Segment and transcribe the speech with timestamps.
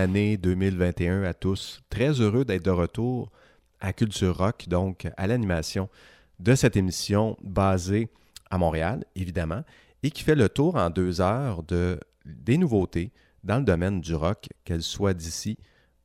[0.00, 1.82] Année 2021 à tous.
[1.90, 3.30] Très heureux d'être de retour
[3.80, 5.90] à Culture Rock, donc à l'animation
[6.38, 8.08] de cette émission basée
[8.50, 9.62] à Montréal, évidemment,
[10.02, 13.12] et qui fait le tour en deux heures de, des nouveautés
[13.44, 15.58] dans le domaine du rock, qu'elles soient d'ici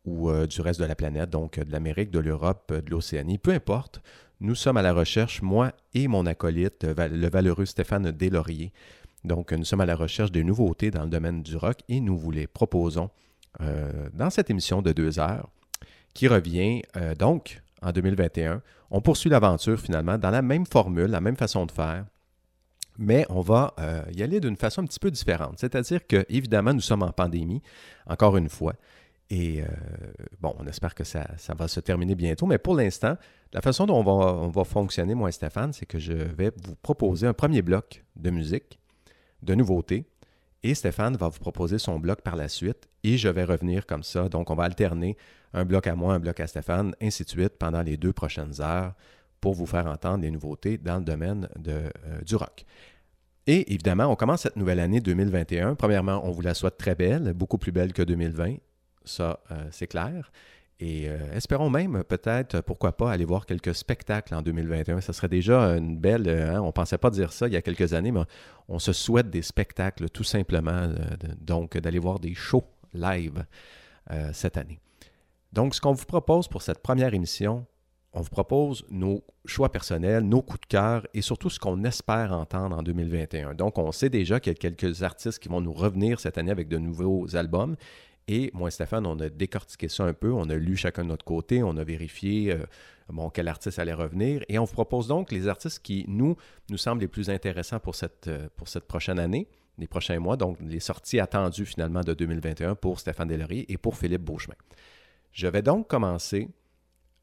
[0.04, 3.52] ou euh, du reste de la planète, donc de l'Amérique, de l'Europe, de l'Océanie, peu
[3.52, 4.02] importe.
[4.42, 8.74] Nous sommes à la recherche, moi et mon acolyte, le valeureux Stéphane Deslauriers.
[9.24, 12.18] Donc, nous sommes à la recherche des nouveautés dans le domaine du rock et nous
[12.18, 13.10] vous les proposons
[13.62, 15.50] euh, dans cette émission de deux heures
[16.14, 18.62] qui revient euh, donc en 2021.
[18.92, 22.06] On poursuit l'aventure finalement dans la même formule, la même façon de faire,
[22.98, 25.60] mais on va euh, y aller d'une façon un petit peu différente.
[25.60, 27.62] C'est-à-dire que, évidemment, nous sommes en pandémie,
[28.08, 28.74] encore une fois.
[29.32, 29.64] Et
[30.40, 31.26] bon, on espère que ça,
[31.58, 33.18] va se terminer bientôt, mais pour l'instant,
[33.54, 36.52] la façon dont on va, on va fonctionner, moi et Stéphane, c'est que je vais
[36.64, 38.78] vous proposer un premier bloc de musique,
[39.42, 40.06] de nouveautés,
[40.66, 44.02] et Stéphane va vous proposer son bloc par la suite et je vais revenir comme
[44.02, 44.30] ça.
[44.30, 45.16] Donc, on va alterner
[45.54, 48.60] un bloc à moi, un bloc à Stéphane, ainsi de suite pendant les deux prochaines
[48.62, 48.96] heures
[49.42, 51.92] pour vous faire entendre des nouveautés dans le domaine euh,
[52.26, 52.66] du rock.
[53.46, 55.76] Et évidemment, on commence cette nouvelle année 2021.
[55.76, 58.56] Premièrement, on vous la souhaite très belle, beaucoup plus belle que 2020.
[59.04, 60.32] Ça, euh, c'est clair.
[60.80, 65.00] Et euh, espérons même peut-être, pourquoi pas, aller voir quelques spectacles en 2021.
[65.02, 66.28] Ça serait déjà une belle...
[66.28, 68.22] Euh, hein, on ne pensait pas dire ça il y a quelques années, mais
[68.68, 70.96] on se souhaite des spectacles tout simplement, euh,
[71.40, 73.46] donc d'aller voir des shows live
[74.34, 74.80] cette année.
[75.52, 77.66] Donc, ce qu'on vous propose pour cette première émission,
[78.14, 82.32] on vous propose nos choix personnels, nos coups de cœur et surtout ce qu'on espère
[82.32, 83.56] entendre en 2021.
[83.56, 86.52] Donc, on sait déjà qu'il y a quelques artistes qui vont nous revenir cette année
[86.52, 87.76] avec de nouveaux albums
[88.28, 91.10] et moi et Stéphane, on a décortiqué ça un peu, on a lu chacun de
[91.10, 92.66] notre côté, on a vérifié euh,
[93.10, 94.44] bon, quel artiste allait revenir.
[94.50, 96.36] Et on vous propose donc les artistes qui, nous,
[96.70, 99.48] nous semblent les plus intéressants pour cette, euh, pour cette prochaine année,
[99.78, 103.96] les prochains mois, donc les sorties attendues finalement de 2021 pour Stéphane Delaurier et pour
[103.96, 104.56] Philippe Beauchemin.
[105.32, 106.50] Je vais donc commencer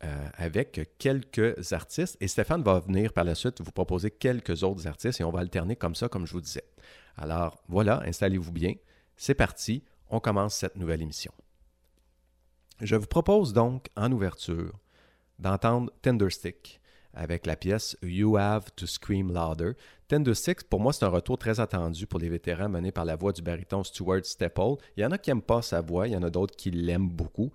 [0.04, 4.86] euh, avec quelques artistes et Stéphane va venir par la suite vous proposer quelques autres
[4.86, 6.64] artistes et on va alterner comme ça, comme je vous disais.
[7.16, 8.74] Alors voilà, installez-vous bien.
[9.16, 11.32] C'est parti on commence cette nouvelle émission.
[12.80, 14.78] Je vous propose donc, en ouverture,
[15.38, 16.80] d'entendre Tenderstick
[17.14, 19.72] avec la pièce You Have to Scream Louder.
[20.08, 23.32] Tenderstick, pour moi, c'est un retour très attendu pour les vétérans mené par la voix
[23.32, 24.76] du baryton Stuart Stepple.
[24.96, 26.70] Il y en a qui n'aiment pas sa voix, il y en a d'autres qui
[26.70, 27.50] l'aiment beaucoup.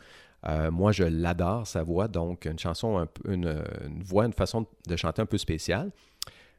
[0.47, 4.65] Euh, moi, je l'adore, sa voix, donc une chanson, un une, une voix, une façon
[4.87, 5.91] de chanter un peu spéciale.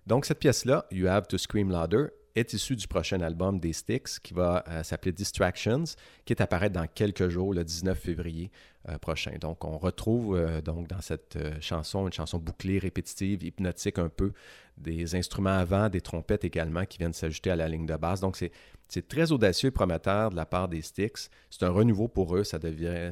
[0.06, 2.06] Donc, cette pièce-là, You Have to Scream Louder,
[2.38, 5.84] est issu du prochain album des Styx qui va euh, s'appeler Distractions,
[6.24, 8.50] qui est apparaître dans quelques jours, le 19 février
[8.88, 9.32] euh, prochain.
[9.40, 14.32] Donc, on retrouve euh, donc dans cette chanson une chanson bouclée, répétitive, hypnotique un peu,
[14.76, 18.20] des instruments avant, des trompettes également qui viennent s'ajouter à la ligne de basse.
[18.20, 18.36] Donc,
[18.88, 21.30] c'est très audacieux et prometteur de la part des Styx.
[21.50, 22.44] C'est un renouveau pour eux.
[22.44, 22.58] Ça,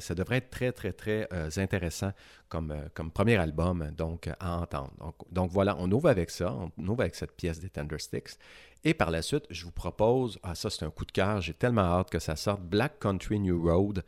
[0.01, 1.29] ça devrait être très, très, très
[1.59, 2.13] intéressant
[2.49, 4.93] comme, comme premier album donc, à entendre.
[5.01, 6.57] Donc, donc, voilà, on ouvre avec ça.
[6.79, 8.39] On ouvre avec cette pièce des Tender Sticks.
[8.87, 11.55] Et par la suite, je vous propose, ah ça c'est un coup de cœur, j'ai
[11.55, 14.05] tellement hâte que ça sorte, Black Country New Road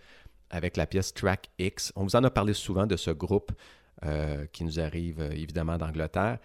[0.51, 1.93] avec la pièce Track X.
[1.97, 3.51] On vous en a parlé souvent de ce groupe
[4.05, 6.39] euh, qui nous arrive euh, évidemment d'Angleterre.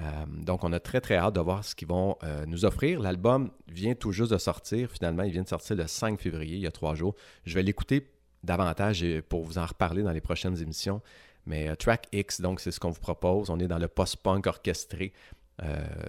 [0.00, 2.16] Euh, donc on a très très hâte de voir ce qu'ils vont
[2.46, 3.00] nous offrir.
[3.00, 6.62] L'album vient tout juste de sortir, finalement il vient de sortir le 5 février, il
[6.62, 7.16] y a trois jours.
[7.46, 8.12] Je vais l'écouter
[8.44, 11.02] davantage pour vous en reparler dans les prochaines émissions.
[11.46, 13.50] Mais Track X, donc c'est ce qu'on vous propose.
[13.50, 15.12] On est dans le post-punk orchestré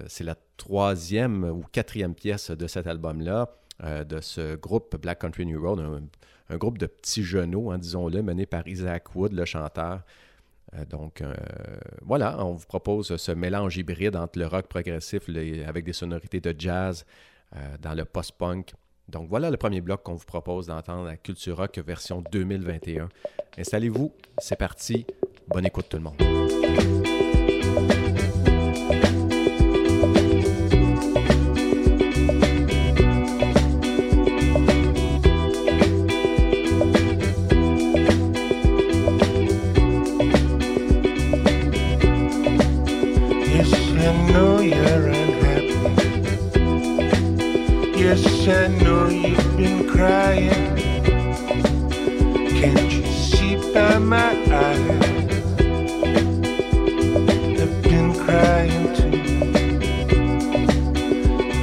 [0.08, 3.50] c'est la troisième ou quatrième pièce de cet album-là,
[3.84, 5.80] euh, de ce groupe Black Country New Road,
[6.50, 10.02] un, groupe de petits genoux, hein, disons-le, mené par Isaac Wood, le chanteur.
[10.76, 11.24] Euh, donc
[12.02, 15.30] voilà, on vous propose ce mélange hybride entre le rock progressif
[15.68, 17.06] avec des sonorités de jazz
[17.82, 18.74] dans le post-punk.
[19.10, 23.10] Donc voilà le premier bloc qu'on vous propose d'entendre la Culture Rock version 2021.
[23.58, 25.06] Installez-vous, c'est parti.
[25.48, 26.43] Bonne écoute tout le monde.
[48.46, 50.76] I know you've been crying.
[52.60, 55.02] Can't you see by my eyes?
[57.62, 59.12] I've been crying too.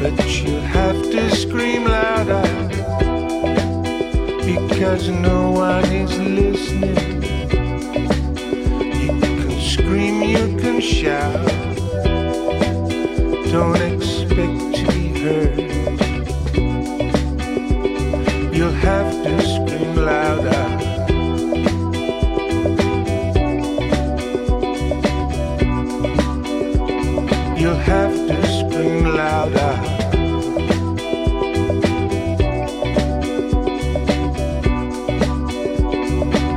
[0.00, 2.42] But you'll have to scream louder
[4.46, 7.22] because no one is listening.
[9.02, 11.46] You can scream, you can shout.
[13.52, 15.79] Don't expect to be heard.
[18.80, 20.64] You have to scream louder.
[27.60, 29.74] You have to scream louder.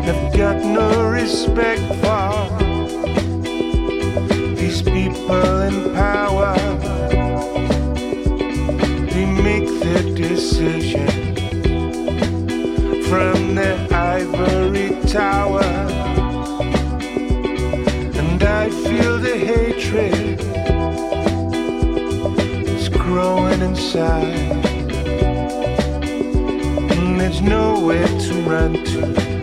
[0.08, 2.48] I've got no respect for
[4.56, 6.56] these people in power.
[9.12, 11.13] They make their decisions
[13.14, 15.62] from the ivory tower.
[18.20, 20.40] And I feel the hatred
[22.68, 24.34] it's growing inside.
[26.94, 29.43] And there's nowhere to run to.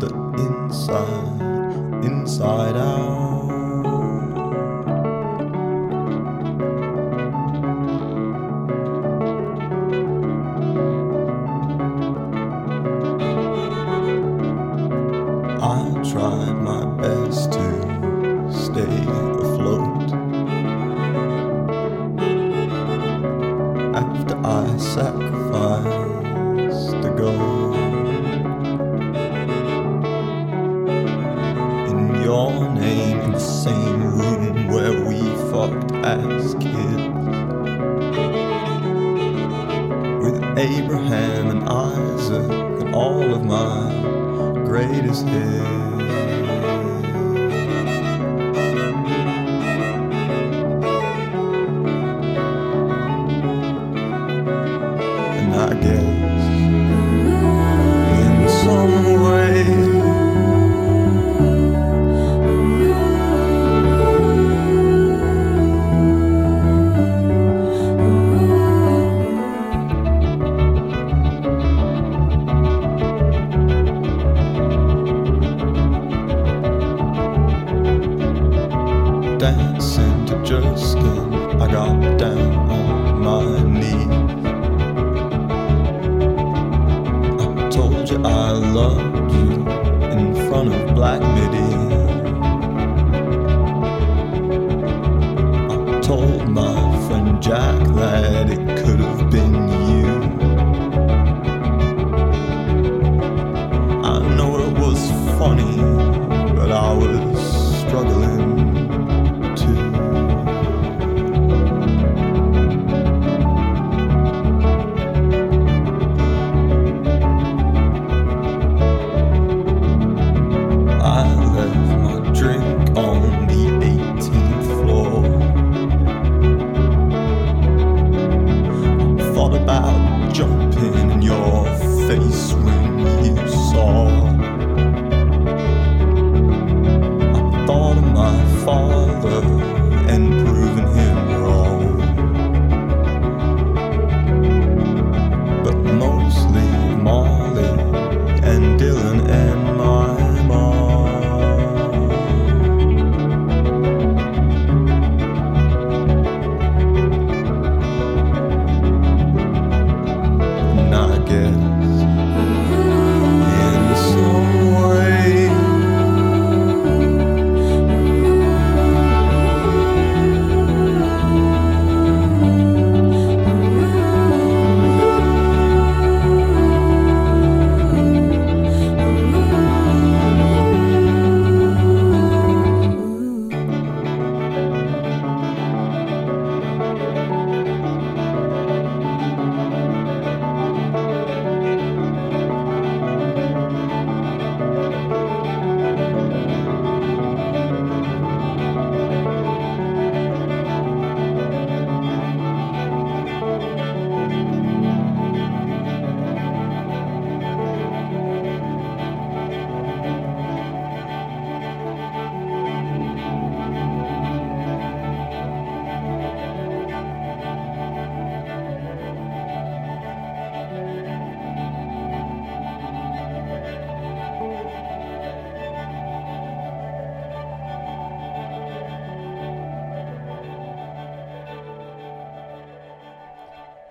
[0.00, 3.45] The inside, inside out.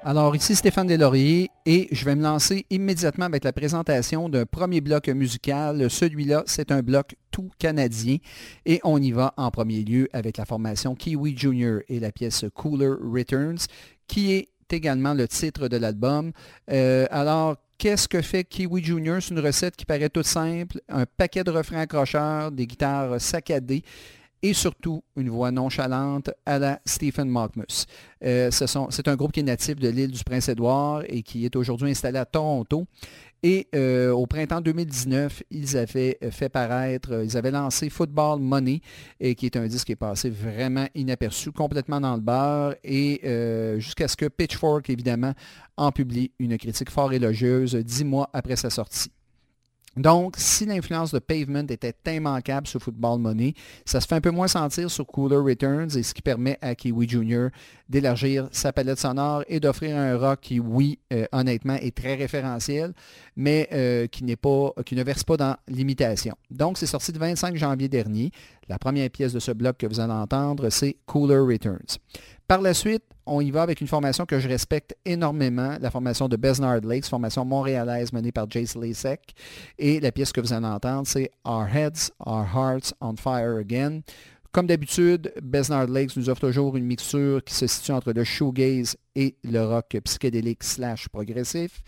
[0.07, 4.79] Alors ici Stéphane Deslauriers et je vais me lancer immédiatement avec la présentation d'un premier
[4.79, 5.89] bloc musical.
[5.89, 8.17] Celui-là, c'est un bloc tout canadien
[8.67, 12.45] et on y va en premier lieu avec la formation Kiwi Junior et la pièce
[12.53, 13.65] Cooler Returns
[14.07, 16.33] qui est également le titre de l'album.
[16.69, 19.23] Euh, alors, qu'est-ce que fait Kiwi Junior?
[19.23, 23.81] C'est une recette qui paraît toute simple, un paquet de refrains accrocheurs, des guitares saccadées
[24.45, 27.87] et surtout une voix nonchalante à la Stephen Malkmus.
[28.23, 31.89] Euh, c'est un groupe qui est natif de l'île du Prince-Édouard et qui est aujourd'hui
[31.89, 32.85] installé à Toronto.
[33.41, 38.81] Et euh, au printemps 2019, ils avaient fait paraître, euh, ils avaient lancé Football Money,
[39.19, 43.21] qui est un disque qui est passé vraiment inaperçu, complètement dans le beurre, et
[43.79, 45.33] jusqu'à ce que Pitchfork, évidemment,
[45.75, 49.11] en publie une critique fort élogieuse dix mois après sa sortie.
[49.97, 53.53] Donc, si l'influence de Pavement était immanquable sur Football Money,
[53.85, 56.75] ça se fait un peu moins sentir sur Cooler Returns et ce qui permet à
[56.75, 57.47] Kiwi Jr.
[57.87, 62.93] d'élargir sa palette sonore et d'offrir un rock qui, oui, euh, honnêtement, est très référentiel,
[63.37, 66.35] mais euh, qui, n'est pas, qui ne verse pas dans l'imitation.
[66.51, 68.31] Donc, c'est sorti le 25 janvier dernier.
[68.67, 71.99] La première pièce de ce bloc que vous allez entendre, c'est Cooler Returns.
[72.47, 76.27] Par la suite, on y va avec une formation que je respecte énormément, la formation
[76.27, 79.33] de Besnard Lakes, formation montréalaise menée par Jace Lasek.
[79.79, 84.01] Et la pièce que vous allez entendre, c'est Our Heads, Our Hearts on Fire Again.
[84.51, 88.95] Comme d'habitude, Besnard Lakes nous offre toujours une mixture qui se situe entre le shoegaze
[89.15, 91.81] et le rock psychédélique slash progressif.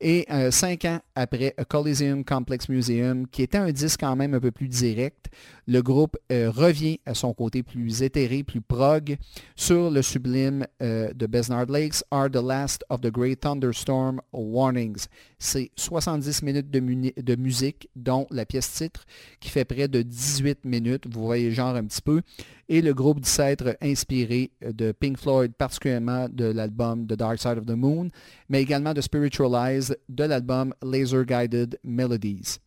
[0.00, 4.40] Et euh, cinq ans après Coliseum Complex Museum, qui était un disque quand même un
[4.40, 5.26] peu plus direct,
[5.68, 9.16] le groupe euh, revient à son côté plus éthéré, plus prog,
[9.54, 15.06] sur le sublime euh, de Besnard Lakes, Are the Last of the Great Thunderstorm Warnings.
[15.38, 16.80] C'est 70 minutes de,
[17.22, 19.04] de, musique, dont la pièce titre,
[19.38, 21.04] qui fait près de 18 minutes.
[21.08, 22.22] Vous voyez genre un petit peu.
[22.68, 27.58] Et le groupe dit s'être inspiré de Pink Floyd, particulièrement de l'album The Dark Side
[27.58, 28.10] of the Moon,
[28.48, 32.58] mais également de Spiritualize de l'album Laser Guided Melodies.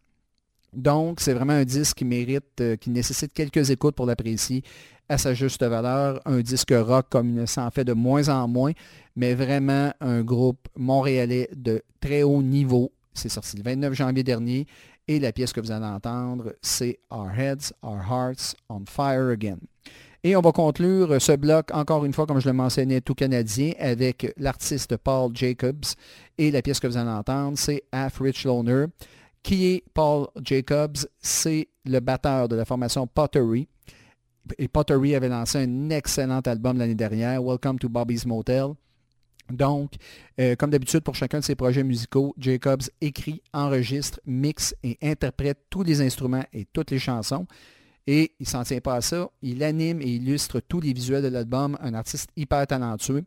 [0.74, 4.62] Donc, c'est vraiment un disque qui mérite, euh, qui nécessite quelques écoutes pour l'apprécier
[5.08, 6.20] à sa juste valeur.
[6.26, 8.74] Un disque rock comme il s'en fait de moins en moins,
[9.16, 12.92] mais vraiment un groupe montréalais de très haut niveau.
[13.14, 14.68] C'est sorti le 29 janvier dernier
[15.08, 19.60] et la pièce que vous allez entendre, c'est Our Heads, Our Hearts on Fire Again.
[20.28, 23.74] Et on va conclure ce bloc, encore une fois, comme je le mentionnais, tout canadien,
[23.78, 25.86] avec l'artiste Paul Jacobs.
[26.40, 28.86] Et la pièce que vous allez entendre, c'est Half Rich Loner.
[29.44, 30.98] Qui est Paul Jacobs?
[31.20, 33.68] C'est le batteur de la formation Pottery.
[34.58, 38.70] Et Pottery avait lancé un excellent album l'année dernière, Welcome to Bobby's Motel.
[39.52, 39.92] Donc,
[40.40, 45.60] euh, comme d'habitude pour chacun de ses projets musicaux, Jacobs écrit, enregistre, mixe et interprète
[45.70, 47.46] tous les instruments et toutes les chansons.
[48.08, 49.30] Et il s'en tient pas à ça.
[49.42, 51.78] Il anime et illustre tous les visuels de l'album.
[51.82, 53.24] Un artiste hyper talentueux.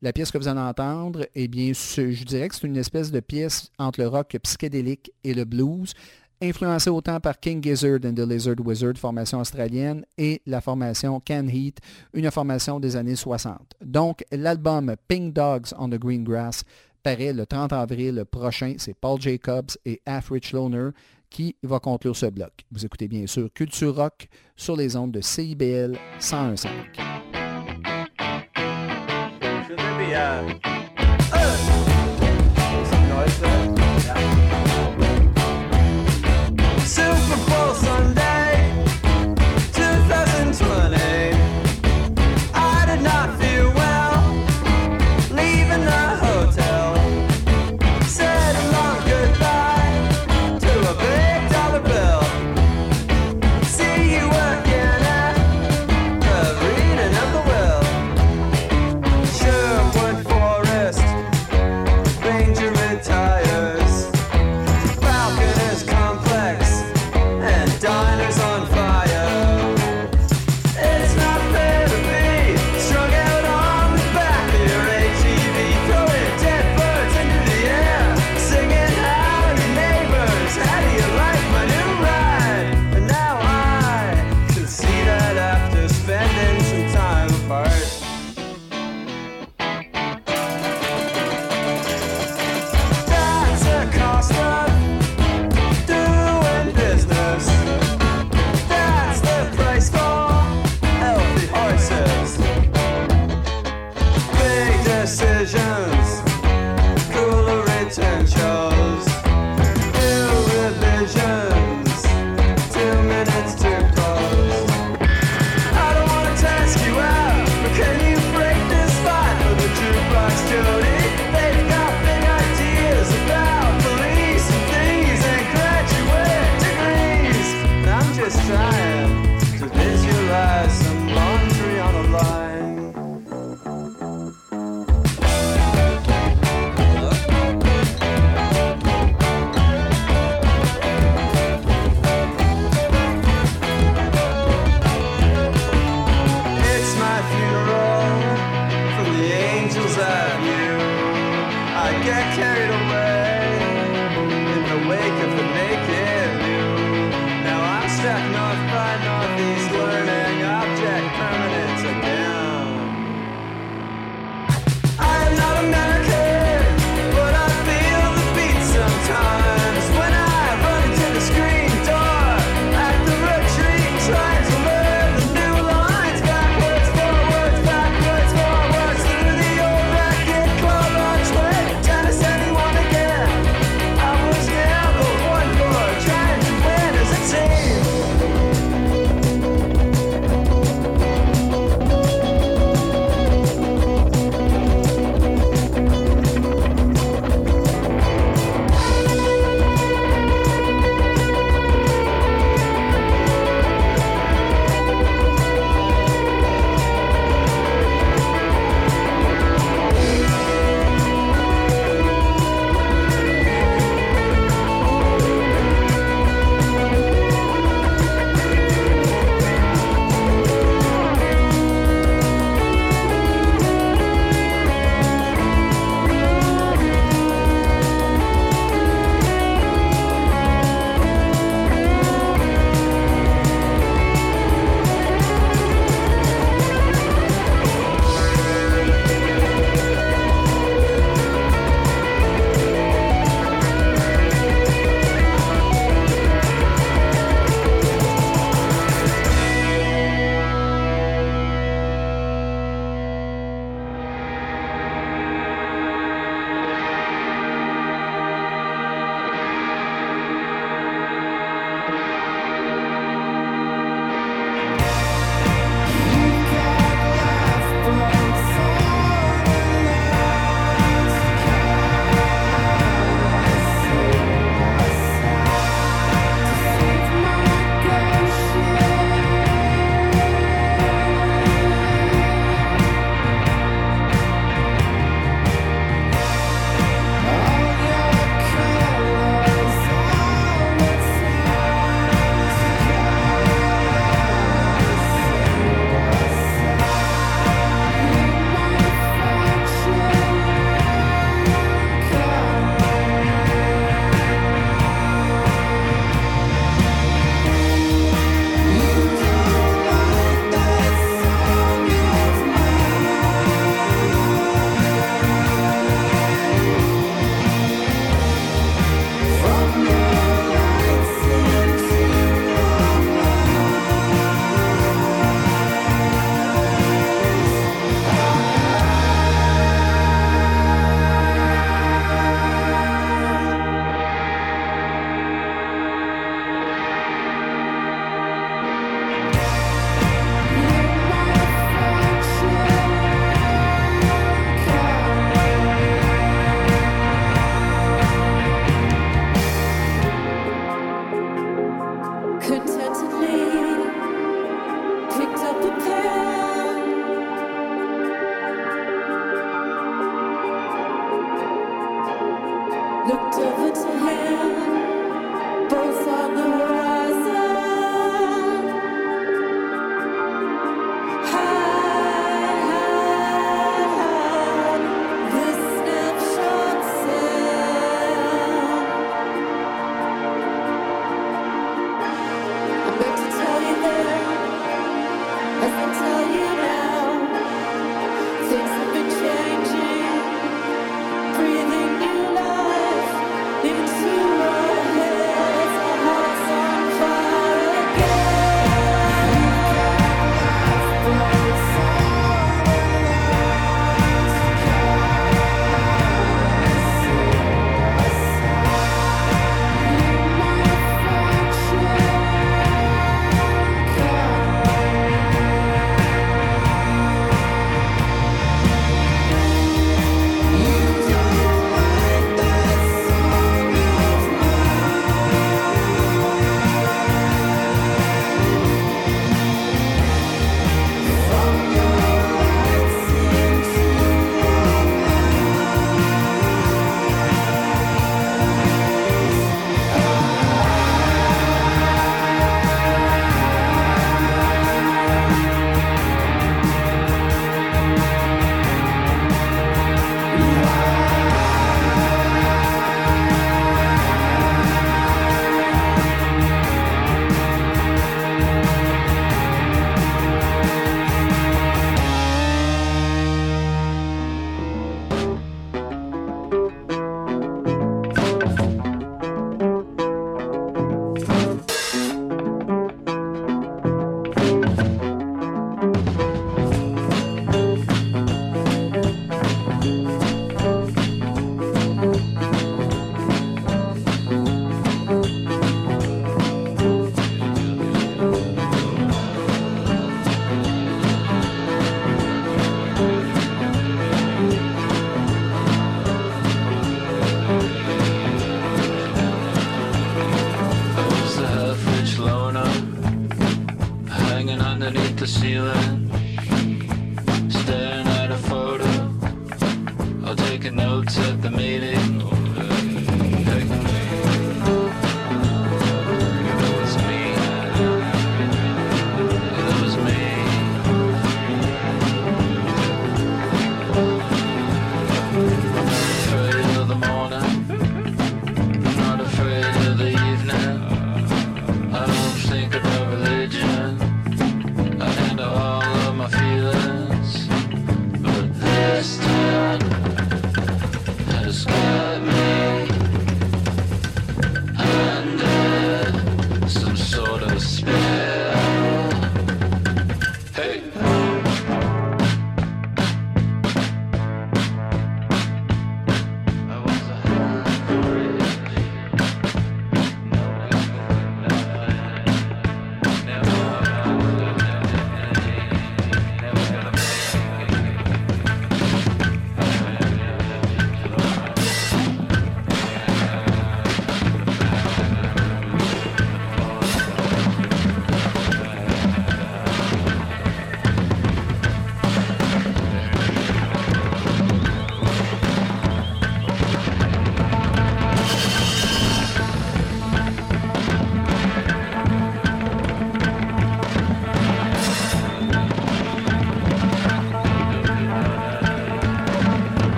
[0.00, 3.18] La pièce que vous allez entendre, eh bien, je dirais que c'est une espèce de
[3.18, 5.92] pièce entre le rock psychédélique et le blues,
[6.40, 11.48] influencé autant par King Gizzard and the Lizard Wizard, formation australienne, et la formation Can
[11.48, 11.80] Heat,
[12.14, 13.74] une formation des années 60.
[13.84, 16.62] Donc, l'album Pink Dogs on the Green Grass
[17.02, 18.74] paraît le 30 avril prochain.
[18.78, 20.90] C'est Paul Jacobs et Rich Loner
[21.30, 22.52] qui va conclure ce bloc.
[22.70, 26.68] Vous écoutez bien sûr Culture Rock sur les ondes de CIBL 101.5.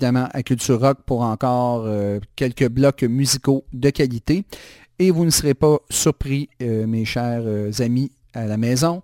[0.00, 4.44] évidemment à Culture Rock pour encore euh, quelques blocs musicaux de qualité.
[4.98, 9.02] Et vous ne serez pas surpris, euh, mes chers euh, amis à la maison.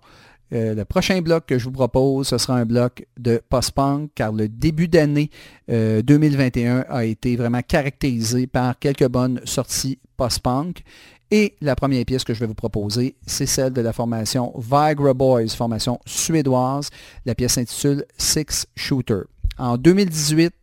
[0.49, 4.47] Le prochain bloc que je vous propose, ce sera un bloc de post-punk, car le
[4.47, 5.29] début d'année
[5.69, 10.83] euh, 2021 a été vraiment caractérisé par quelques bonnes sorties post-punk.
[11.29, 15.13] Et la première pièce que je vais vous proposer, c'est celle de la formation Viagra
[15.13, 16.89] Boys, formation suédoise.
[17.25, 19.23] La pièce s'intitule Six Shooter.
[19.57, 20.53] En 2018,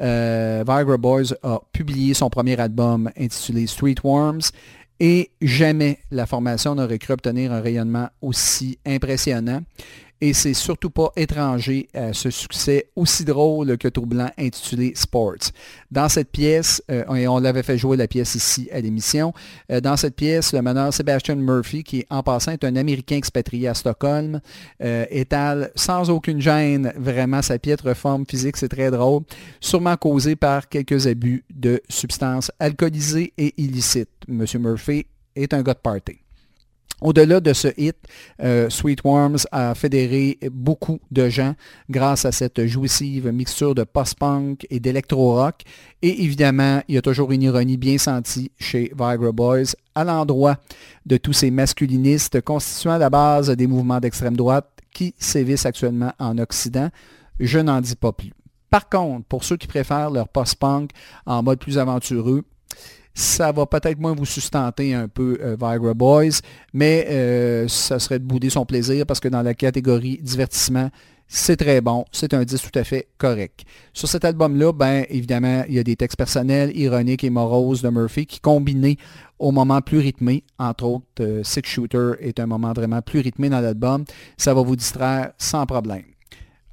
[0.00, 4.50] euh, Viagra Boys a publié son premier album intitulé Street Worms
[5.00, 9.60] et jamais la formation n'aurait cru obtenir un rayonnement aussi impressionnant.
[10.24, 15.52] Et c'est surtout pas étranger à ce succès aussi drôle que troublant intitulé Sports.
[15.90, 19.34] Dans cette pièce, euh, et on l'avait fait jouer la pièce ici à l'émission,
[19.70, 23.68] euh, dans cette pièce, le meneur Sebastian Murphy, qui en passant est un Américain expatrié
[23.68, 24.40] à Stockholm,
[24.82, 29.24] euh, étale sans aucune gêne vraiment sa piètre forme physique, c'est très drôle,
[29.60, 34.08] sûrement causé par quelques abus de substances alcoolisées et illicites.
[34.26, 35.04] Monsieur Murphy
[35.36, 36.23] est un gars de party.
[37.00, 37.96] Au-delà de ce hit,
[38.42, 41.54] euh, Sweet Worms a fédéré beaucoup de gens
[41.90, 45.62] grâce à cette jouissive mixture de post-punk et d'électro-rock.
[46.02, 50.56] Et évidemment, il y a toujours une ironie bien sentie chez Viagra Boys à l'endroit
[51.06, 56.38] de tous ces masculinistes constituant la base des mouvements d'extrême droite qui sévissent actuellement en
[56.38, 56.88] Occident.
[57.40, 58.32] Je n'en dis pas plus.
[58.70, 60.90] Par contre, pour ceux qui préfèrent leur post-punk
[61.26, 62.44] en mode plus aventureux,
[63.14, 66.40] ça va peut-être moins vous sustenter un peu euh, Viagra Boys,
[66.72, 70.90] mais euh, ça serait de bouder son plaisir parce que dans la catégorie divertissement,
[71.26, 73.64] c'est très bon, c'est un disque tout à fait correct.
[73.92, 77.88] Sur cet album-là, ben évidemment, il y a des textes personnels, ironiques et moroses de
[77.88, 78.98] Murphy qui combinés
[79.38, 83.48] au moment plus rythmé, entre autres euh, Six Shooter est un moment vraiment plus rythmé
[83.48, 84.04] dans l'album,
[84.36, 86.04] ça va vous distraire sans problème.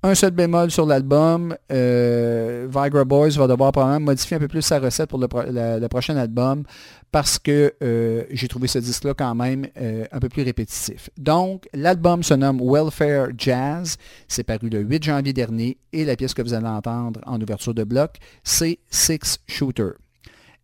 [0.04, 4.64] Un seul bémol sur l'album, euh, Viagra Boys va devoir probablement modifier un peu plus
[4.64, 6.64] sa recette pour le prochain album
[7.12, 11.12] parce que euh, j'ai trouvé ce disque-là quand même euh, un peu plus répétitif.
[11.20, 13.98] Donc, l'album se nomme Welfare Jazz.
[14.28, 17.76] C'est paru le 8 janvier dernier et la pièce que vous allez entendre en ouverture
[17.76, 19.92] de bloc, c'est Six Shooter.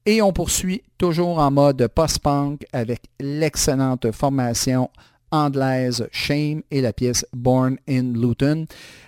[0.07, 4.89] Et on poursuit toujours en mode post-punk avec l'excellente formation
[5.31, 8.65] anglaise Shame et la pièce Born in Luton.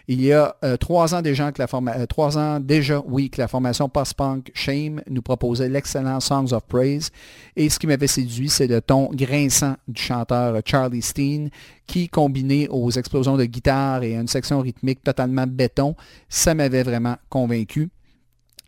[0.08, 4.52] Il y a euh, trois ans déjà que la forma- euh, que la formation post-punk
[4.54, 7.12] Shame nous proposait l'excellent Songs of Praise.
[7.56, 11.50] Et ce qui m'avait séduit, c'est le ton grinçant du chanteur Charlie Steen,
[11.86, 15.96] qui, combiné aux explosions de guitare et à une section rythmique totalement béton,
[16.28, 17.90] ça m'avait vraiment convaincu.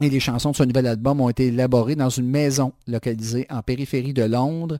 [0.04, 3.62] Et les chansons de ce nouvel album ont été élaborées dans une maison localisée en
[3.62, 4.80] périphérie de Londres.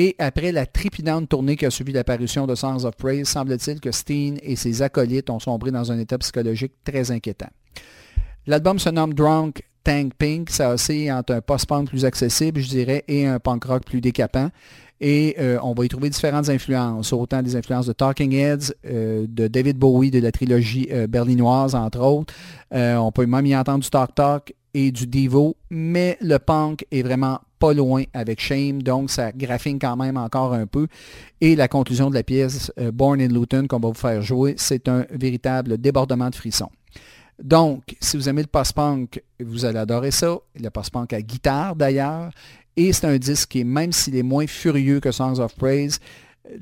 [0.00, 3.90] Et après la trépidante tournée qui a suivi l'apparition de Songs of Praise, semble-t-il que
[3.90, 7.48] Steen et ses acolytes ont sombré dans un état psychologique très inquiétant.
[8.46, 10.50] L'album se nomme Drunk Tank Pink.
[10.50, 14.50] Ça oscille entre un post-punk plus accessible, je dirais, et un punk rock plus décapant.
[15.00, 19.26] Et euh, on va y trouver différentes influences, autant des influences de Talking Heads, euh,
[19.28, 22.32] de David Bowie, de la trilogie euh, berlinoise, entre autres.
[22.70, 27.02] On peut même y entendre du Talk Talk et du Devo, mais le punk est
[27.02, 30.86] vraiment pas loin avec Shame, donc ça graphine quand même encore un peu.
[31.40, 34.54] Et la conclusion de la pièce euh, Born in Luton qu'on va vous faire jouer,
[34.56, 36.70] c'est un véritable débordement de frissons.
[37.42, 40.38] Donc, si vous aimez le post-punk, vous allez adorer ça.
[40.60, 42.30] Le post-punk à guitare d'ailleurs.
[42.76, 45.98] Et c'est un disque qui, même s'il est moins furieux que Songs of Praise,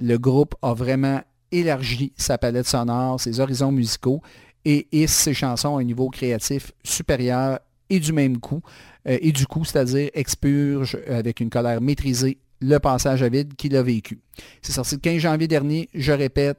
[0.01, 1.21] le groupe a vraiment
[1.53, 4.21] élargi sa palette sonore, ses horizons musicaux
[4.65, 8.63] et hisse ses chansons à un niveau créatif supérieur et du même coup.
[9.09, 13.77] Euh, et du coup, c'est-à-dire expurge avec une colère maîtrisée le passage à vide qu'il
[13.77, 14.21] a vécu.
[14.63, 16.59] C'est sorti le 15 janvier dernier, je répète,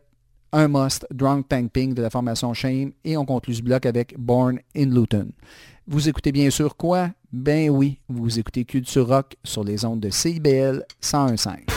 [0.54, 4.18] un must, Drunk Tank Pink de la formation Shame, et on conclut ce bloc avec
[4.18, 5.30] Born in Luton.
[5.88, 7.10] Vous écoutez bien sûr quoi?
[7.32, 11.77] Ben oui, vous écoutez Culture Rock sur les ondes de CIBL 101.5.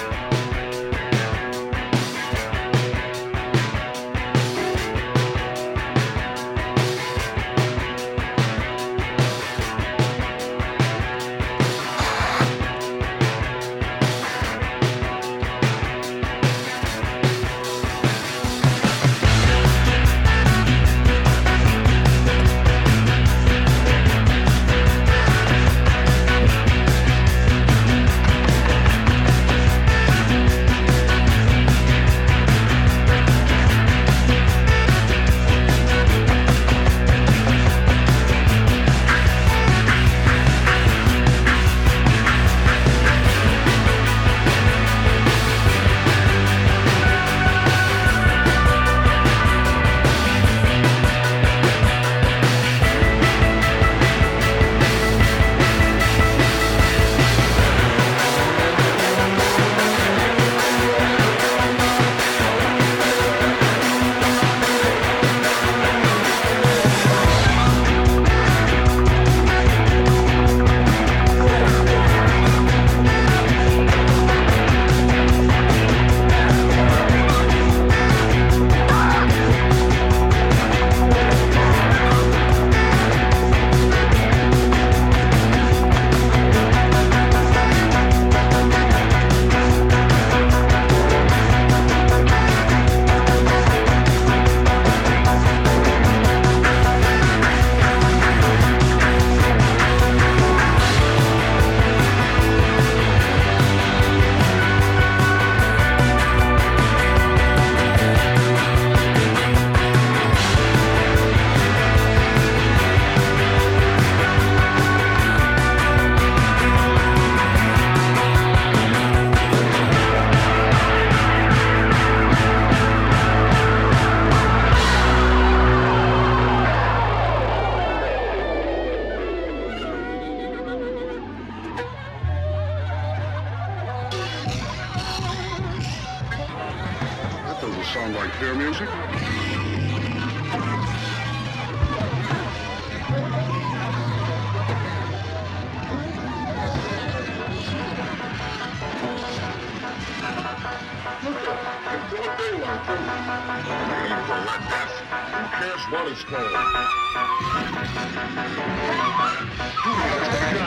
[155.91, 156.53] what it's called?
[156.53, 156.71] Not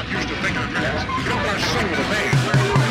[0.10, 1.04] used to of minutes.
[1.18, 2.83] You don't want to.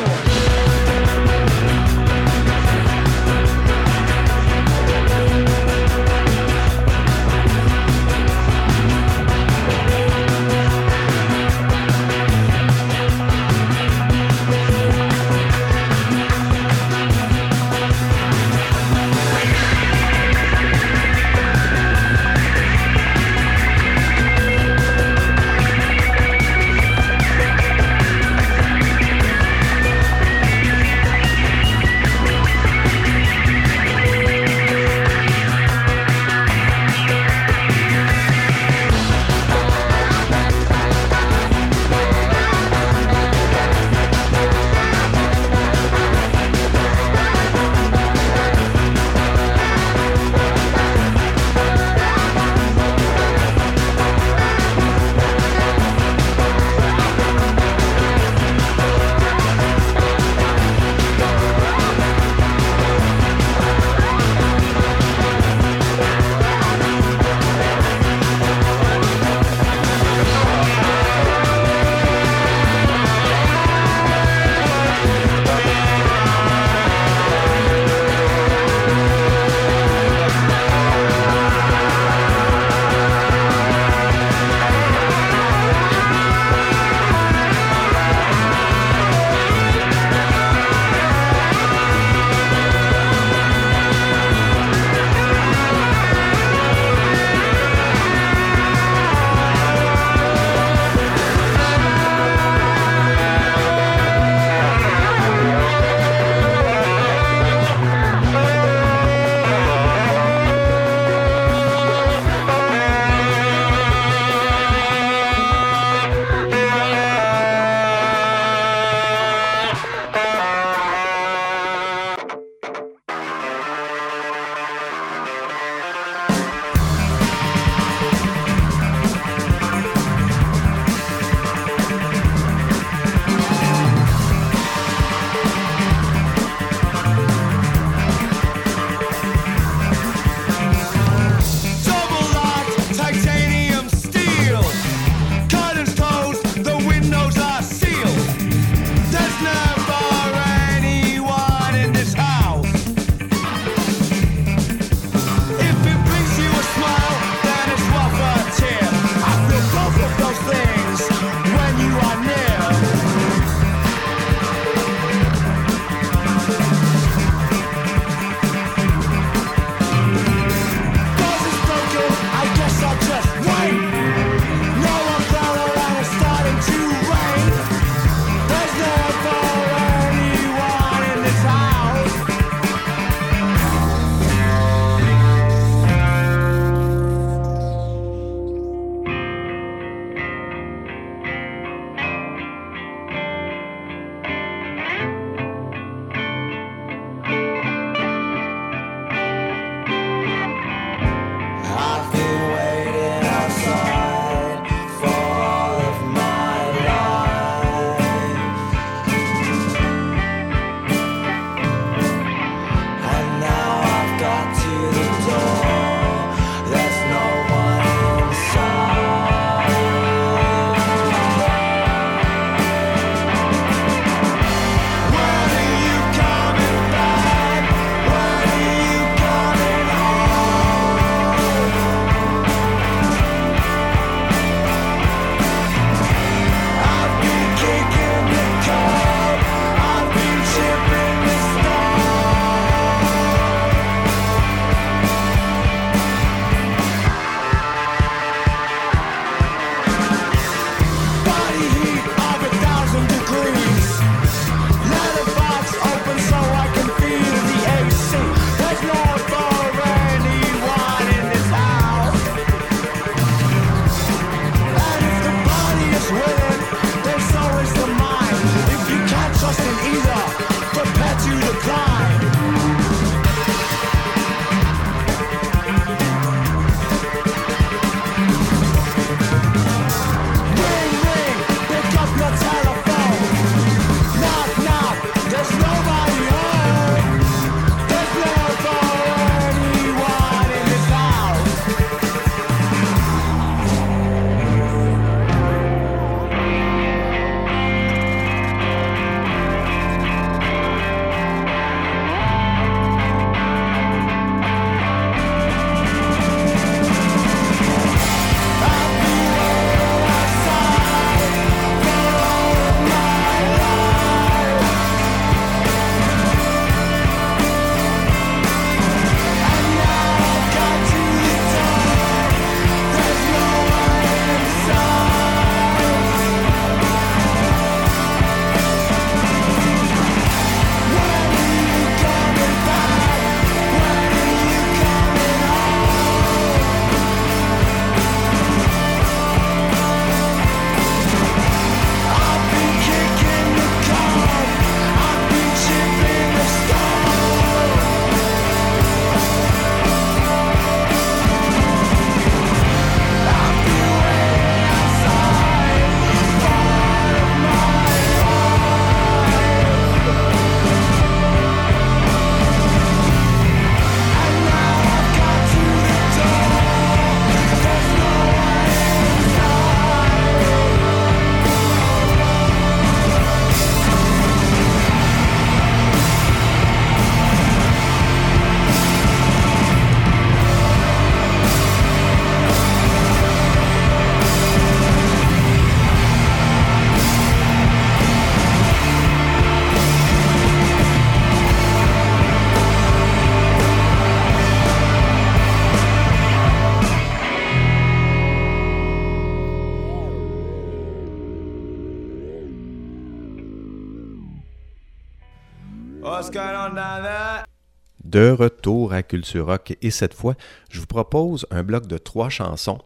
[408.05, 409.77] De retour à Culture Rock.
[409.83, 410.35] Et cette fois,
[410.71, 412.79] je vous propose un bloc de trois chansons.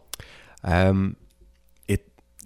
[0.67, 1.09] Euh,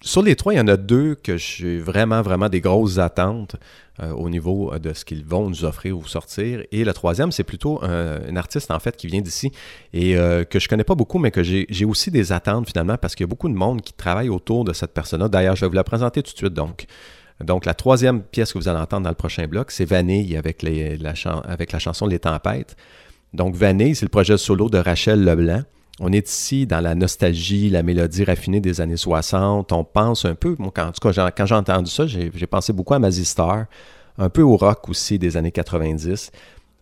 [0.03, 3.55] sur les trois, il y en a deux que j'ai vraiment, vraiment des grosses attentes
[4.01, 6.63] euh, au niveau de ce qu'ils vont nous offrir ou sortir.
[6.71, 9.51] Et le troisième, c'est plutôt un, artiste, en fait, qui vient d'ici
[9.93, 12.97] et euh, que je connais pas beaucoup, mais que j'ai j'ai aussi des attentes, finalement,
[12.97, 15.27] parce qu'il y a beaucoup de monde qui travaille autour de cette personne-là.
[15.27, 16.87] D'ailleurs, je vais vous la présenter tout de suite, donc.
[17.43, 20.63] Donc, la troisième pièce que vous allez entendre dans le prochain bloc, c'est Vanille avec,
[20.63, 21.13] la,
[21.79, 22.75] chanson Les Tempêtes.
[23.33, 25.63] Donc, Vanille, c'est le projet solo de Rachel Leblanc.
[25.99, 29.71] On est ici dans la nostalgie, la mélodie raffinée des années 60.
[29.71, 32.73] On pense un peu, moi, quand, en tout cas, quand j'ai entendu ça, j'ai pensé
[32.73, 33.65] beaucoup à Mazzy Star,
[34.17, 36.31] un peu au rock aussi des années 90.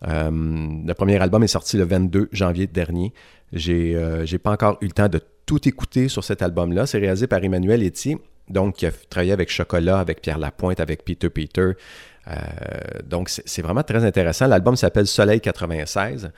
[0.08, 3.12] Euh, le premier album est sorti le 22 janvier dernier.
[3.52, 6.86] J'ai euh, pas encore eu le temps de tout écouter sur cet album-là.
[6.86, 8.18] C'est réalisé par Emmanuel Etier,
[8.50, 11.72] donc qui a travaillé avec Chocolat, avec Pierre Lapointe, avec Peter Peter.
[12.28, 12.34] Euh,
[13.04, 14.46] donc c'est vraiment très intéressant.
[14.46, 16.30] L'album s'appelle Soleil 96.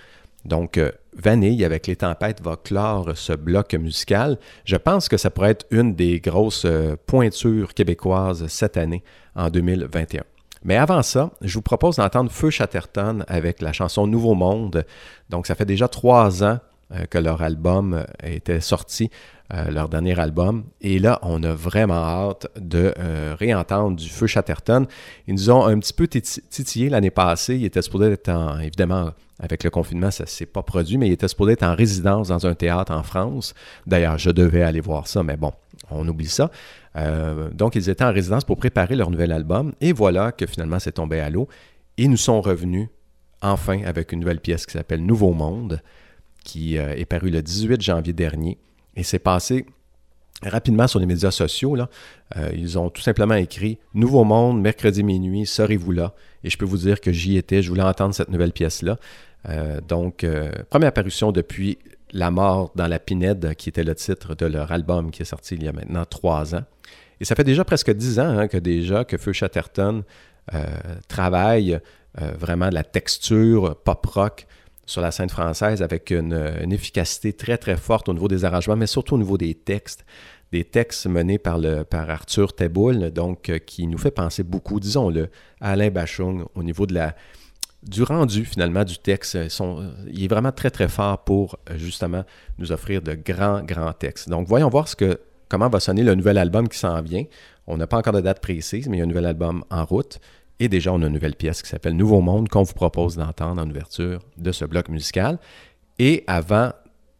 [0.44, 4.38] Donc, euh, Vanille avec les tempêtes va clore ce bloc musical.
[4.64, 9.04] Je pense que ça pourrait être une des grosses euh, pointures québécoises cette année,
[9.36, 10.24] en 2021.
[10.64, 14.84] Mais avant ça, je vous propose d'entendre Feu Chatterton avec la chanson Nouveau Monde.
[15.30, 16.58] Donc, ça fait déjà trois ans
[17.08, 19.10] que leur album était sorti,
[19.52, 20.64] euh, leur dernier album.
[20.80, 24.86] Et là, on a vraiment hâte de euh, réentendre du Feu Chatterton.
[25.26, 27.56] Ils nous ont un petit peu titi- titillé l'année passée.
[27.56, 31.08] Ils étaient supposés être en, évidemment, avec le confinement, ça ne s'est pas produit, mais
[31.08, 33.54] ils étaient supposés être en résidence dans un théâtre en France.
[33.86, 35.52] D'ailleurs, je devais aller voir ça, mais bon,
[35.90, 36.50] on oublie ça.
[36.96, 39.72] Euh, donc, ils étaient en résidence pour préparer leur nouvel album.
[39.80, 41.48] Et voilà que finalement, c'est tombé à l'eau.
[41.98, 42.88] Et nous sont revenus
[43.42, 45.82] enfin avec une nouvelle pièce qui s'appelle Nouveau Monde,
[46.44, 48.58] qui est parue le 18 janvier dernier.
[48.96, 49.66] Et c'est passé
[50.48, 51.76] rapidement sur les médias sociaux.
[52.36, 56.14] Euh, ils ont tout simplement écrit Nouveau Monde, mercredi minuit, serez-vous là?
[56.44, 58.98] Et je peux vous dire que j'y étais, je voulais entendre cette nouvelle pièce-là.
[59.48, 61.78] Euh, donc, euh, première apparition depuis
[62.12, 65.54] La mort dans la pinède, qui était le titre de leur album qui est sorti
[65.54, 66.64] il y a maintenant trois ans.
[67.20, 70.02] Et ça fait déjà presque dix ans hein, que déjà que Feu Chatterton
[71.06, 71.78] travaille
[72.16, 74.46] vraiment de la texture pop-rock
[74.86, 76.34] sur la scène française avec une,
[76.70, 80.04] efficacité très très forte au niveau des arrangements, mais surtout au niveau des textes.
[80.50, 81.60] Des textes menés par,
[81.92, 85.30] Arthur Teboul, donc euh, qui nous fait penser beaucoup, disons-le,
[85.62, 87.16] à Alain Bachung au niveau de la,
[87.82, 89.48] du rendu finalement du texte.
[89.48, 92.24] Sont- il est vraiment très très fort pour euh, justement
[92.58, 94.28] nous offrir de grands grands textes.
[94.28, 97.24] Donc voyons voir ce que, comment va sonner le nouvel album qui s'en vient.
[97.66, 99.84] On n'a pas encore de date précise, mais il y a un nouvel album en
[99.84, 100.20] route.
[100.62, 103.60] Et déjà, on a une nouvelle pièce qui s'appelle Nouveau Monde qu'on vous propose d'entendre
[103.60, 105.40] en ouverture de ce bloc musical.
[105.98, 106.70] Et avant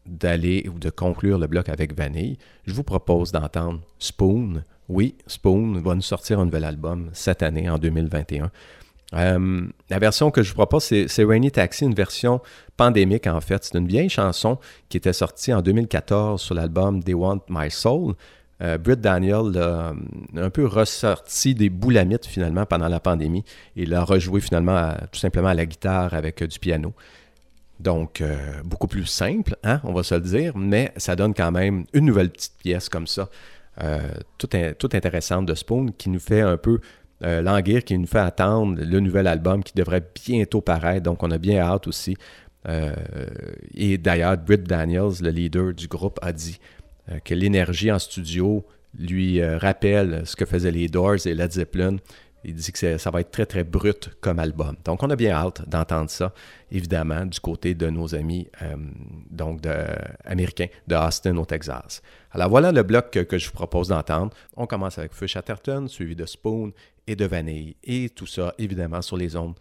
[0.07, 2.39] d'aller ou de conclure le bloc avec Vanille,
[2.69, 4.63] je vous propose d'entendre Spoon.
[4.89, 8.53] Oui, Spoon va nous sortir un nouvel album cette année, en 2021.
[9.15, 12.41] Euh, la version que je vous propose, c'est c'est Rainy Taxi, une version
[12.77, 13.65] pandémique en fait.
[13.65, 14.57] C'est une vieille chanson
[14.89, 18.15] qui était sortie en 2014 sur l'album They Want My Soul.
[18.63, 19.93] Euh, Britt Daniel a
[20.37, 23.45] un peu ressorti des boulamites finalement pendant la pandémie
[23.77, 26.95] et l'a rejoué finalement tout simplement à la guitare avec euh, du piano.
[27.81, 31.51] Donc, euh, beaucoup plus simple, hein, on va se le dire, mais ça donne quand
[31.51, 33.29] même une nouvelle petite pièce comme ça,
[33.83, 33.99] euh,
[34.39, 36.79] toute, in- toute intéressante de Spoon, qui nous fait un peu
[37.25, 41.03] euh, languir, qui nous fait attendre le nouvel album qui devrait bientôt paraître.
[41.03, 42.17] Donc, on a bien hâte aussi.
[42.69, 42.95] Euh,
[43.75, 46.82] et d'ailleurs, Britt Daniels, le leader du groupe, a dit euh,
[47.25, 48.65] que l'énergie en studio
[48.99, 51.97] lui euh, rappelle ce que faisaient les Doors et Led Zeppelin.
[52.45, 54.75] Il dit que ça va être très, très brut comme album.
[54.85, 56.35] Donc, on a bien hâte d'entendre ça,
[56.73, 58.75] évidemment, du côté de nos amis euh,
[59.31, 59.61] donc
[60.25, 62.03] américains de Austin, au Texas.
[62.33, 64.35] Alors, voilà le bloc que, que je vous propose d'entendre.
[64.57, 66.73] On commence avec Feu Chatterton, suivi de Spoon
[67.07, 67.77] et de Vanille.
[67.85, 69.55] Et tout ça, évidemment, sur les ondes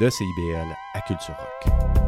[0.00, 2.07] de CIBL à Culture Rock.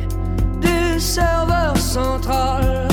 [0.61, 2.87] du serveur central.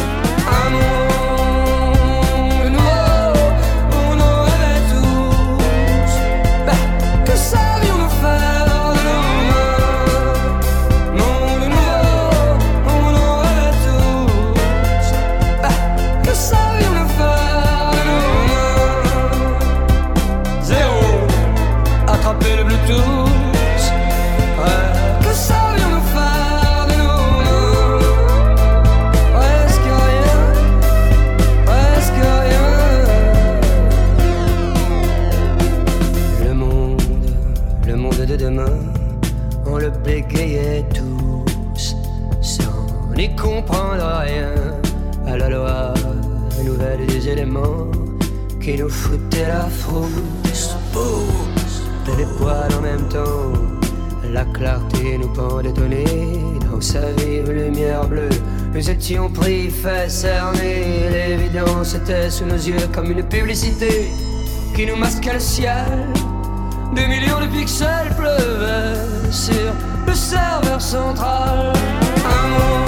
[43.41, 44.53] comprendre rien
[45.27, 45.95] à la loi
[46.65, 47.87] nouvelle des éléments
[48.61, 50.77] qui nous foutaient la frousse.
[52.09, 53.53] Et les poils en même temps,
[54.33, 56.05] la clarté nous pendait au nez
[56.71, 58.29] dans sa vive lumière bleue.
[58.75, 61.09] Nous étions pris, faits, cernés.
[61.11, 64.09] L'évidence était sous nos yeux comme une publicité
[64.75, 66.07] qui nous masquait le ciel.
[66.95, 69.73] Des millions de pixels pleuvaient sur
[70.07, 71.73] le serveur central.
[72.25, 72.88] Un mot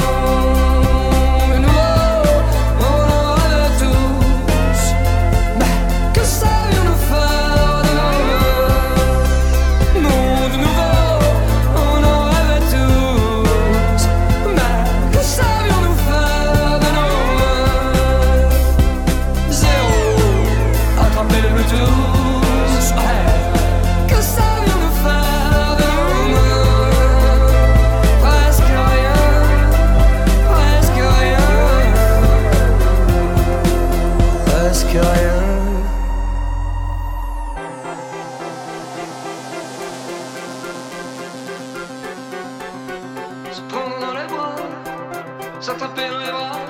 [46.01, 46.61] perdre les bras,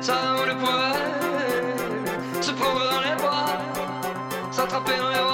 [0.00, 0.14] ça
[0.48, 3.46] ne pourrait se prendre dans les bras,
[4.50, 5.25] s'attraper dans les bras.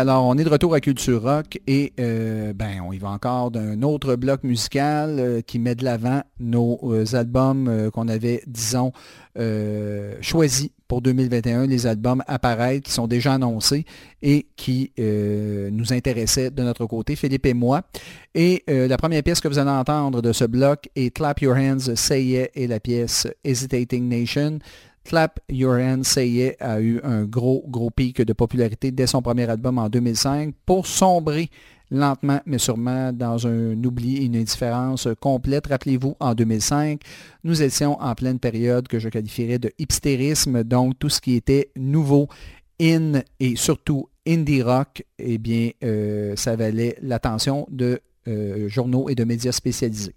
[0.00, 3.50] Alors on est de retour à Culture Rock et euh, ben on y va encore
[3.50, 8.92] d'un autre bloc musical euh, qui met de l'avant nos euh, albums qu'on avait, disons,
[10.22, 13.84] choisis pour 2021, les albums apparaître qui sont déjà annoncés
[14.22, 17.82] et qui nous intéressaient de notre côté, Philippe et moi.
[18.34, 21.94] Et la première pièce que vous allez entendre de ce bloc est Clap Your Hands,
[21.94, 24.58] Say Yeah et la pièce Hesitating Nation.
[25.04, 29.22] Clap Your Hands, Say Yeah a eu un gros, gros pic de popularité dès son
[29.22, 31.50] premier album en 2005 pour sombrer
[31.90, 35.66] lentement mais sûrement dans un oubli et une indifférence complète.
[35.66, 37.00] Rappelez-vous, en 2005,
[37.44, 41.70] nous étions en pleine période que je qualifierais de hipstérisme, donc tout ce qui était
[41.76, 42.28] nouveau,
[42.80, 49.14] in et surtout indie rock, eh bien, euh, ça valait l'attention de euh, journaux et
[49.14, 50.14] de médias spécialisés.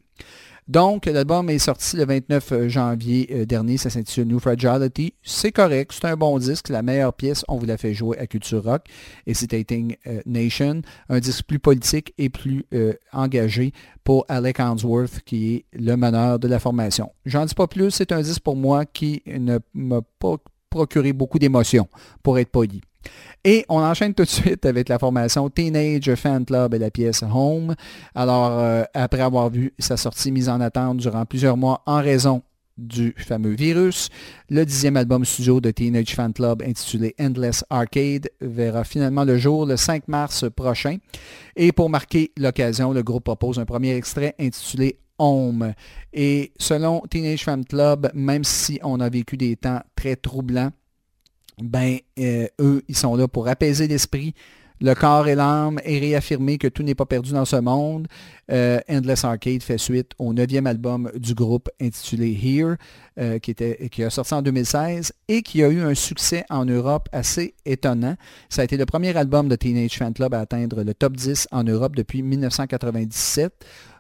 [0.68, 3.78] Donc, l'album est sorti le 29 janvier euh, dernier.
[3.78, 5.14] Ça s'intitule New Fragility.
[5.22, 6.70] C'est correct, c'est un bon disque.
[6.70, 8.84] La meilleure pièce, on vous l'a fait jouer à Culture Rock,
[9.28, 10.82] Hesitating euh, Nation.
[11.10, 16.40] Un disque plus politique et plus euh, engagé pour Alec Hansworth, qui est le meneur
[16.40, 17.12] de la formation.
[17.26, 20.38] J'en dis pas plus, c'est un disque pour moi qui ne m'a pas
[20.70, 21.88] procuré beaucoup d'émotions,
[22.24, 22.82] pour être poli.
[23.44, 27.24] Et on enchaîne tout de suite avec la formation Teenage Fan Club et la pièce
[27.24, 27.76] Home.
[28.16, 32.42] Alors, euh, après avoir vu sa sortie mise en attente durant plusieurs mois en raison
[32.78, 34.10] du fameux virus,
[34.50, 39.66] le dixième album studio de Teenage Fan Club intitulé Endless Arcade verra finalement le jour
[39.66, 40.98] le 5 mars prochain.
[41.56, 45.74] Et pour marquer l'occasion, le groupe propose un premier extrait intitulé Home.
[46.12, 50.72] Et selon Teenage Fan Club, même si on a vécu des temps très troublants,
[51.62, 54.34] ben, euh, eux, ils sont là pour apaiser l'esprit,
[54.82, 58.08] le corps et l'âme et réaffirmer que tout n'est pas perdu dans ce monde.
[58.52, 62.76] Euh, Endless Arcade fait suite au neuvième album du groupe intitulé Here,
[63.18, 66.66] euh, qui, était, qui a sorti en 2016 et qui a eu un succès en
[66.66, 68.16] Europe assez étonnant.
[68.50, 71.48] Ça a été le premier album de Teenage Fan Club à atteindre le top 10
[71.52, 73.54] en Europe depuis 1997.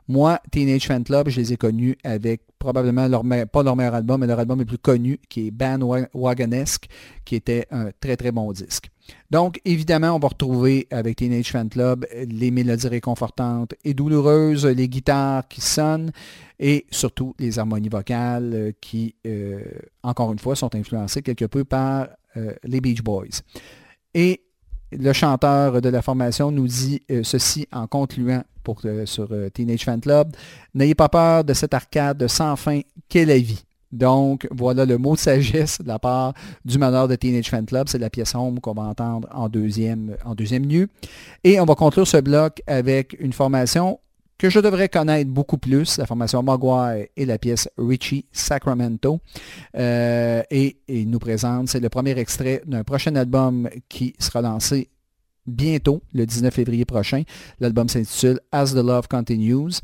[0.08, 4.22] Moi, Teenage Fan Club, je les ai connus avec probablement leur pas leur meilleur album,
[4.22, 6.88] mais leur album le plus connu, qui est Bandwagonesque,
[7.26, 8.89] qui était un très très bon disque.
[9.32, 14.88] Donc, évidemment, on va retrouver avec Teenage Fan Club les mélodies réconfortantes et douloureuses, les
[14.88, 16.12] guitares qui sonnent
[16.60, 19.62] et surtout les harmonies vocales euh, qui, euh,
[20.04, 23.41] encore une fois, sont influencées quelque peu par euh, les Beach Boys.
[25.00, 29.50] Le chanteur de la formation nous dit euh, ceci en concluant pour, euh, sur euh,
[29.50, 30.32] Teenage Fan Club.
[30.74, 33.64] N'ayez pas peur de cette arcade sans fin qu'est la vie.
[33.91, 36.34] Donc, voilà le mot de sagesse de la part
[36.66, 37.88] du meneur de Teenage Fan Club.
[37.88, 40.88] C'est la pièce Home qu'on va entendre en deuxième, en deuxième lieu.
[41.44, 44.00] Et on va conclure ce bloc avec une formation
[44.44, 49.22] que je devrais connaître beaucoup plus, la formation Maguire et la pièce Richie Sacramento.
[49.78, 54.89] Euh, et il nous présente, c'est le premier extrait d'un prochain album qui sera lancé
[55.48, 57.24] bientôt, le 19 février prochain.
[57.62, 59.80] L'album s'intitule As the Love Continues.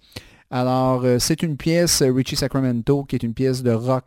[0.51, 4.03] Alors, euh, c'est une pièce, Richie Sacramento, qui est une pièce de rock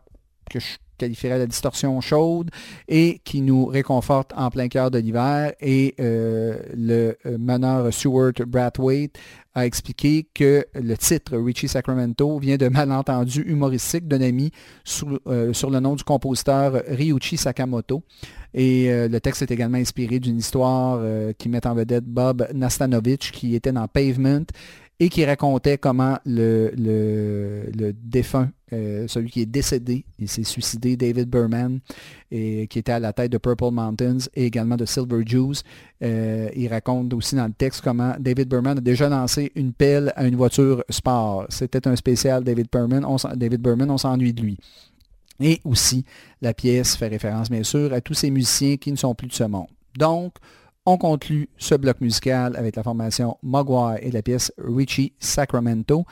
[0.51, 2.49] que je qualifierais la distorsion chaude
[2.87, 5.53] et qui nous réconforte en plein cœur de l'hiver.
[5.59, 9.17] Et euh, le euh, meneur Stuart Brathwaite
[9.55, 14.51] a expliqué que le titre Richie Sacramento vient de malentendus humoristiques d'un ami
[14.83, 18.03] sur, euh, sur le nom du compositeur Ryuichi Sakamoto.
[18.55, 21.01] Et le texte est également inspiré d'une histoire
[21.39, 24.45] qui met en vedette Bob Nastanovich qui était dans Pavement
[24.99, 26.71] et qui racontait comment le,
[28.03, 31.79] défunt, euh, celui qui est décédé, il s'est suicidé, David Berman,
[32.31, 35.55] et, qui était à la tête de Purple Mountains et également de Silver Jews.
[36.03, 40.13] Euh, il raconte aussi dans le texte comment David Berman a déjà lancé une pelle
[40.15, 41.45] à une voiture sport.
[41.49, 44.57] C'était un spécial David Berman, David Berman, on s'ennuie de lui.
[45.39, 46.05] Et aussi,
[46.41, 49.33] la pièce fait référence, bien sûr, à tous ces musiciens qui ne sont plus de
[49.33, 49.67] ce monde.
[49.97, 50.33] Donc,
[50.85, 56.05] on conclut ce bloc musical avec la formation Mogwai et la pièce Richie Sacramento.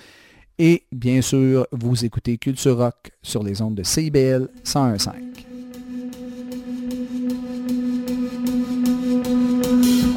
[0.58, 5.12] Et bien sûr, vous écoutez Culture Rock sur les ondes de CIBL 101.5.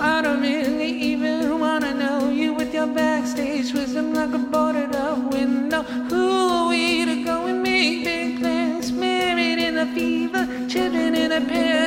[0.00, 5.32] I don't really even wanna know you with your backstage wisdom like a boarded up
[5.32, 5.82] window.
[6.10, 8.92] Who are we to go and make big plans?
[8.92, 11.83] Married in a fever, children in a panic.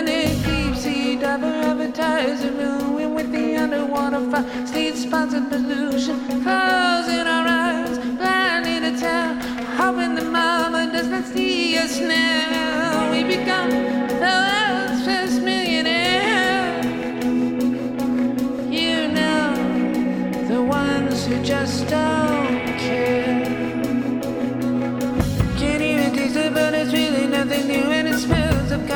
[1.40, 4.66] Diver advertising ruin with the underwater fire.
[4.66, 9.36] State sponsored pollution, clothes in our eyes, blinded to tell.
[9.78, 13.12] Hoping the mama does not see us now.
[13.12, 16.82] We become the world's first millionaire.
[18.72, 22.57] You know, the ones who just don't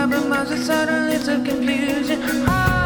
[0.02, 2.20] compromise with subtle hints of confusion.
[2.48, 2.81] Holidays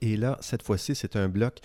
[0.00, 1.58] Et là, cette fois-ci, c'est un bloc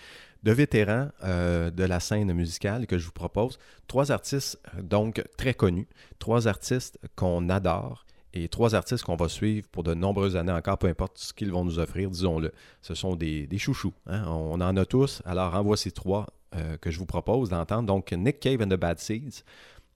[0.44, 3.60] de vétérans euh, de la scène musicale que je vous propose.
[3.88, 5.88] Trois artistes, euh, donc, très connus.
[6.20, 8.06] Trois artistes qu'on adore.
[8.34, 11.52] Et trois artistes qu'on va suivre pour de nombreuses années encore, peu importe ce qu'ils
[11.52, 12.52] vont nous offrir, disons-le.
[12.82, 13.94] Ce sont des, chouchous.
[14.06, 14.26] hein.
[14.28, 15.22] On en a tous.
[15.26, 17.88] Alors, en voici trois euh, que je vous propose d'entendre.
[17.88, 19.44] Donc, Nick Cave and the Bad Seeds.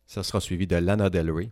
[0.08, 1.52] Ça sera suivi de Lana Del Rey.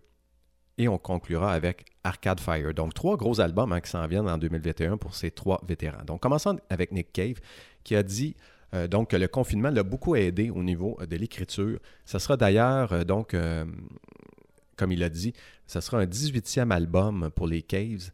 [0.80, 2.74] Et on conclura avec Arcade Fire.
[2.74, 6.04] Donc, trois gros albums hein, qui s'en viennent en 2021 pour ces trois vétérans.
[6.06, 7.36] Donc, commençons avec Nick Cave,
[7.84, 8.36] qui a dit
[8.74, 11.80] euh, donc que le confinement l'a beaucoup aidé au niveau euh, de l'écriture.
[12.06, 13.36] Ça sera d'ailleurs, euh, donc,
[14.78, 15.34] comme il a dit,
[15.68, 18.12] ça sera un 18e album pour les Caves,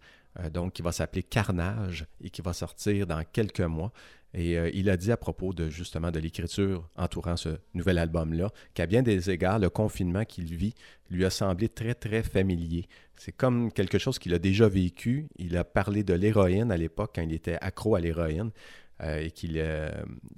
[0.52, 3.92] donc qui va s'appeler Carnage et qui va sortir dans quelques mois.
[4.38, 8.52] Et euh, il a dit à propos de justement de l'écriture entourant ce nouvel album-là,
[8.74, 10.76] qu'à bien des égards, le confinement qu'il vit
[11.10, 12.86] lui a semblé très, très familier.
[13.16, 15.28] C'est comme quelque chose qu'il a déjà vécu.
[15.38, 18.52] Il a parlé de l'héroïne à l'époque, quand il était accro à l'héroïne,
[19.02, 19.90] euh, et qu'il euh,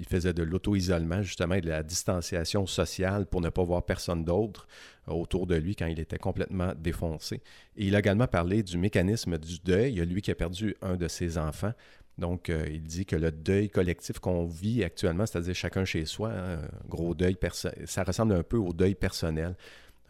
[0.07, 4.67] faisait de l'auto-isolement, justement, et de la distanciation sociale pour ne pas voir personne d'autre
[5.07, 7.41] autour de lui quand il était complètement défoncé.
[7.77, 9.93] Et il a également parlé du mécanisme du deuil.
[9.93, 11.73] Il y a lui qui a perdu un de ses enfants.
[12.17, 16.31] Donc, euh, il dit que le deuil collectif qu'on vit actuellement, c'est-à-dire chacun chez soi,
[16.31, 17.37] hein, gros deuil,
[17.85, 19.55] ça ressemble un peu au deuil personnel,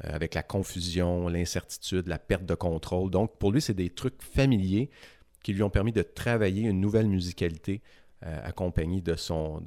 [0.06, 3.12] euh, avec la confusion, l'incertitude, la perte de contrôle.
[3.12, 4.90] Donc, pour lui, c'est des trucs familiers
[5.44, 7.82] qui lui ont permis de travailler une nouvelle musicalité
[8.26, 9.62] euh, accompagné de son,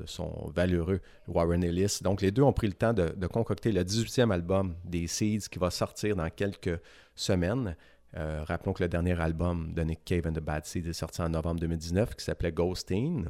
[0.54, 1.98] valeureux Warren Ellis.
[2.02, 5.58] Donc, les deux ont pris le temps de concocter le 18e album des Seeds qui
[5.58, 6.80] va sortir dans quelques
[7.14, 7.76] semaines.
[8.16, 11.22] Euh, rappelons que le dernier album de Nick Cave and the Bad Seeds est sorti
[11.22, 13.26] en novembre 2019 qui s'appelait Ghosting,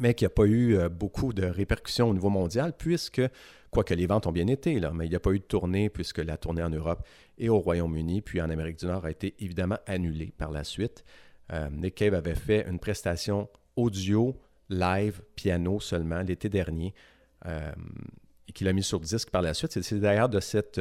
[0.00, 3.22] mais qui n'a pas eu euh, beaucoup de répercussions au niveau mondial puisque,
[3.70, 6.18] quoique les ventes ont bien été, mais il n'y a pas eu de tournée puisque
[6.18, 7.06] la tournée en Europe
[7.38, 11.04] et au Royaume-Uni puis en Amérique du Nord a été évidemment annulée par la suite.
[11.52, 14.36] Euh, Nick Cave avait fait une prestation audio,
[14.70, 16.94] live, piano seulement l'été dernier,
[17.46, 19.78] et qu'il a mis sur disque par la suite.
[19.82, 20.80] C'est- d'ailleurs de, cette,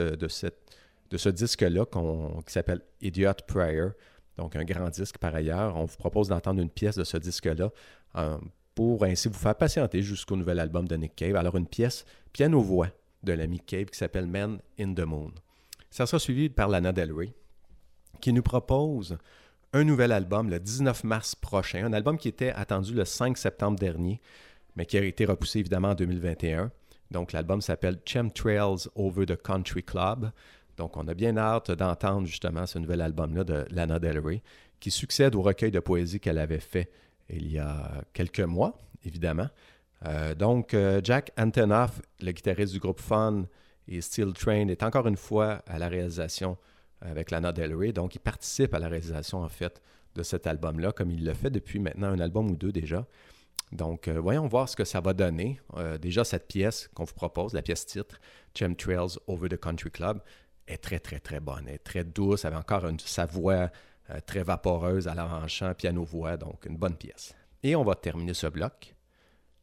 [1.14, 3.90] de ce disque-là qui s'appelle Idiot Prayer,
[4.36, 5.78] donc un grand disque par ailleurs.
[5.78, 7.70] On vous propose d'entendre une pièce de ce disque-là
[8.16, 8.38] euh,
[8.74, 11.36] pour ainsi vous faire patienter jusqu'au nouvel album de Nick Cave.
[11.36, 12.88] Alors une pièce piano-voix
[13.22, 15.32] de l'ami Cave qui s'appelle Man in the Moon.
[15.92, 17.14] Ça sera suivi par Lana Del
[18.20, 19.16] qui nous propose
[19.72, 23.78] un nouvel album le 19 mars prochain, un album qui était attendu le 5 septembre
[23.78, 24.20] dernier,
[24.76, 26.72] mais qui a été repoussé évidemment en 2021.
[27.12, 30.32] Donc l'album s'appelle Chemtrails Over the Country Club.
[30.78, 34.42] Donc on a bien hâte d'entendre justement ce nouvel album-là de Lana Del Rey,
[34.80, 36.90] qui succède au recueil de poésie qu'elle avait fait
[37.30, 39.48] il y a quelques mois, évidemment.
[40.06, 43.46] Euh, donc euh, Jack Antonoff, le guitariste du groupe Fun
[43.88, 46.58] et Steel Train, est encore une fois à la réalisation
[47.02, 47.92] avec Lana Del Rey.
[47.92, 49.82] Donc, il participe à la réalisation, en fait,
[50.16, 53.06] de cet album-là, comme il le fait depuis maintenant un album ou deux déjà.
[53.74, 55.60] Donc, euh, voyons voir ce que ça va donner.
[56.02, 58.22] Déjà, cette pièce qu'on vous propose, la pièce titre,
[58.58, 60.22] Chemtrails Over the Country Club,
[60.68, 61.66] est très, très, très bonne.
[61.68, 63.72] Elle est très douce, avec encore une, sa voix
[64.10, 67.36] euh, très vaporeuse à l'avant-champ, piano-voix, donc une bonne pièce.
[67.62, 68.96] Et on va terminer ce bloc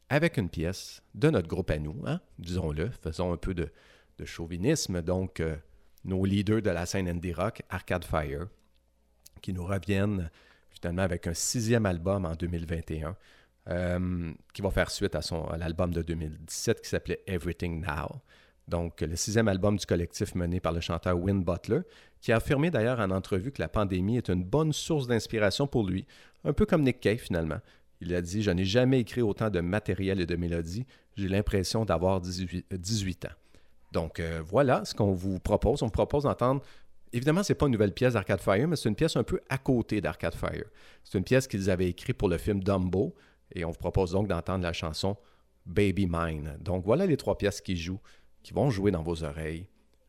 [0.08, 3.70] avec une pièce de notre groupe à nous, hein, disons-le, faisons un peu de,
[4.18, 5.02] de chauvinisme.
[5.02, 5.56] Donc, euh,
[6.04, 8.48] nos leaders de la scène indie rock, Arcade Fire,
[9.40, 10.30] qui nous reviennent
[10.70, 13.16] finalement avec un sixième album en 2021,
[13.68, 18.20] euh, qui va faire suite à, son, à l'album de 2017 qui s'appelait Everything Now.
[18.70, 21.80] Donc, le sixième album du collectif mené par le chanteur Win Butler,
[22.20, 25.84] qui a affirmé d'ailleurs en entrevue que la pandémie est une bonne source d'inspiration pour
[25.84, 26.06] lui,
[26.44, 27.58] un peu comme Nick Cave finalement.
[28.00, 30.86] Il a dit Je n'ai jamais écrit autant de matériel et de mélodies.
[31.16, 33.28] J'ai l'impression d'avoir 18, 18 ans.
[33.92, 35.82] Donc euh, voilà ce qu'on vous propose.
[35.82, 36.62] On vous propose d'entendre.
[37.12, 39.40] Évidemment, ce n'est pas une nouvelle pièce d'Arcade Fire, mais c'est une pièce un peu
[39.48, 40.70] à côté d'Arcade Fire.
[41.02, 43.16] C'est une pièce qu'ils avaient écrite pour le film Dumbo.
[43.52, 45.16] Et on vous propose donc d'entendre la chanson
[45.66, 46.56] Baby Mine.
[46.60, 48.00] Donc voilà les trois pièces qui jouent,
[48.42, 49.66] qui vont jouer dans vos oreilles,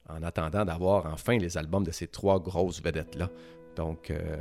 [0.10, 3.30] en attendant d'avoir enfin les albums de ces trois grosses vedettes-là.
[3.76, 4.38] Donc, euh,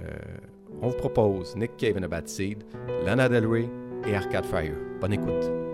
[0.83, 2.65] on vous propose Nick Cave and Bad Seed,
[3.05, 3.69] Lana Del Rey
[4.07, 4.75] et Arcade Fire.
[5.01, 5.70] Bonne écoute.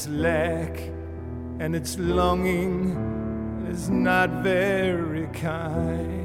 [0.00, 0.80] its lack
[1.58, 2.96] and its longing
[3.70, 6.19] is not very kind.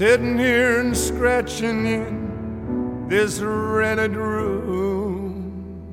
[0.00, 5.84] sitting here and scratching in this rented room,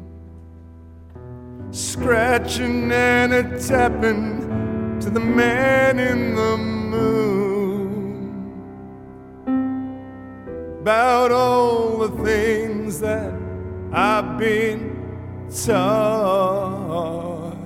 [1.71, 8.31] scratching and a tapping to the man in the moon
[10.79, 13.33] about all the things that
[13.91, 17.57] I've been taught.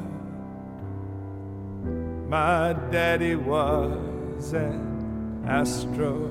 [2.28, 6.31] My daddy was an astro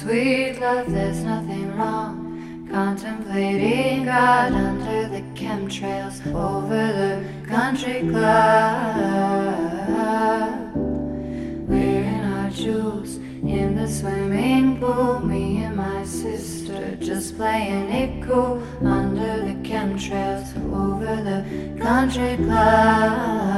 [0.00, 2.66] sweet love, there's nothing wrong.
[2.70, 8.32] Contemplating God under the chemtrails, over the country club.
[11.68, 18.62] Wearing our jewels in the swimming pool, me and my sister just playing it cool
[18.82, 21.44] under the chemtrails, over the
[21.78, 23.49] country club.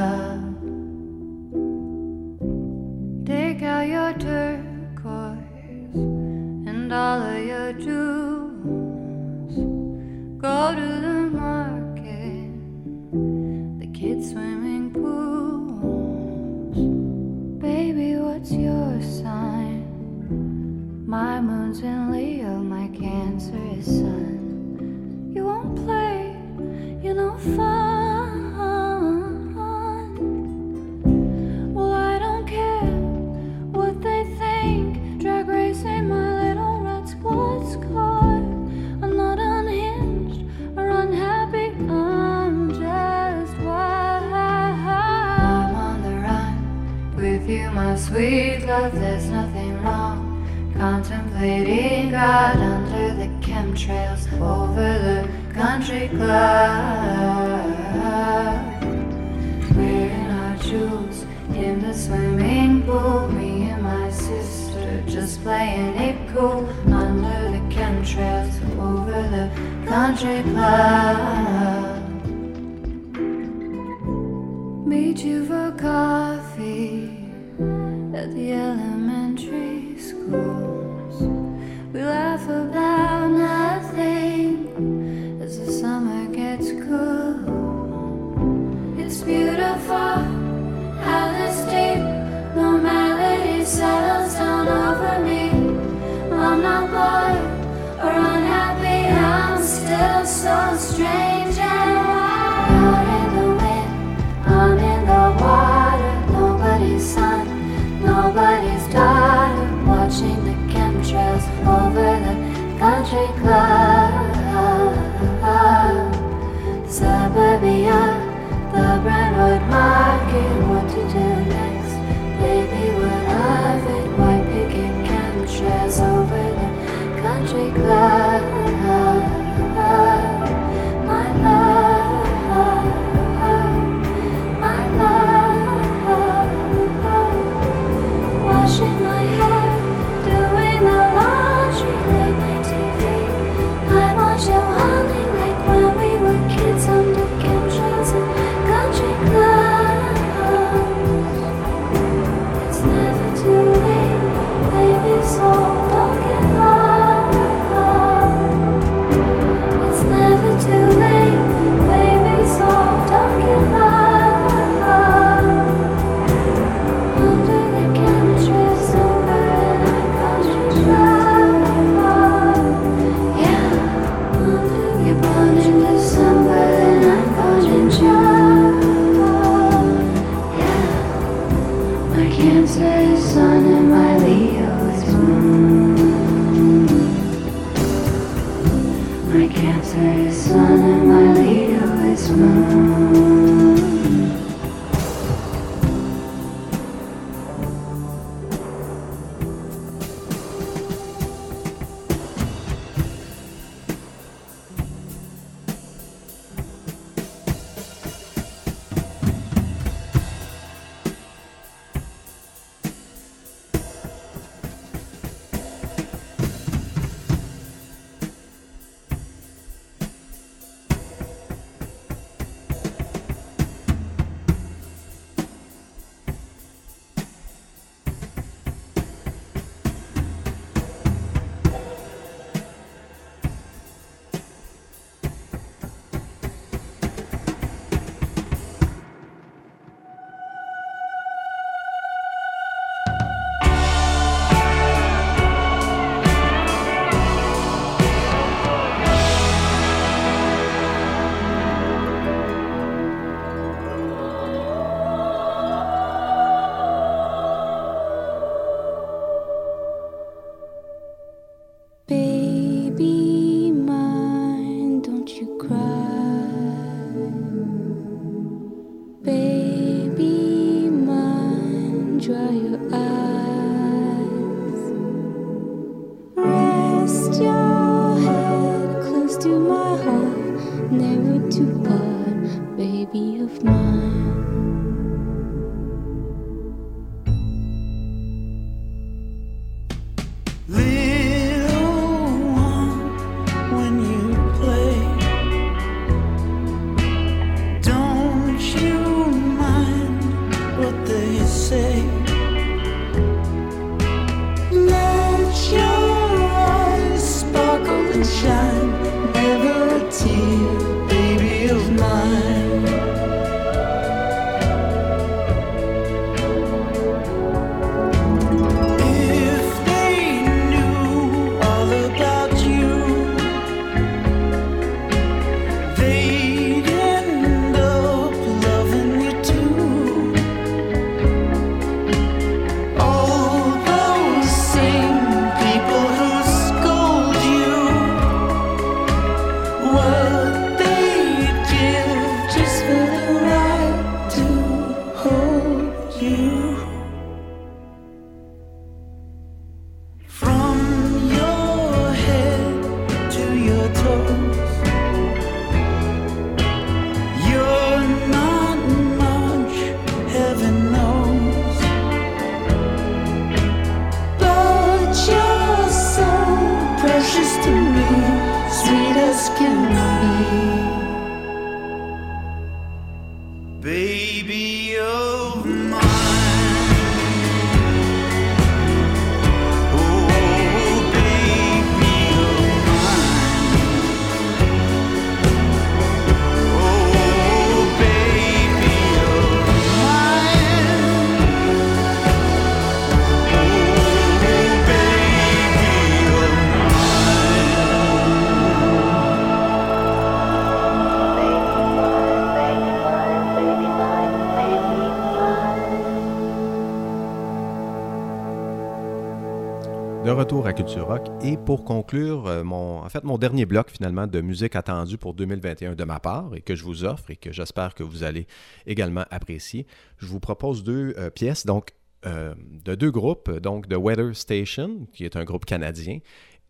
[410.60, 411.28] À Culture Rock.
[411.42, 415.32] Et pour conclure, euh, mon, en fait, mon dernier bloc finalement de musique attendue pour
[415.32, 418.46] 2021 de ma part et que je vous offre et que j'espère que vous allez
[418.86, 419.86] également apprécier,
[420.18, 421.92] je vous propose deux euh, pièces donc
[422.26, 422.54] euh,
[422.84, 426.18] de deux groupes, donc de Weather Station, qui est un groupe canadien,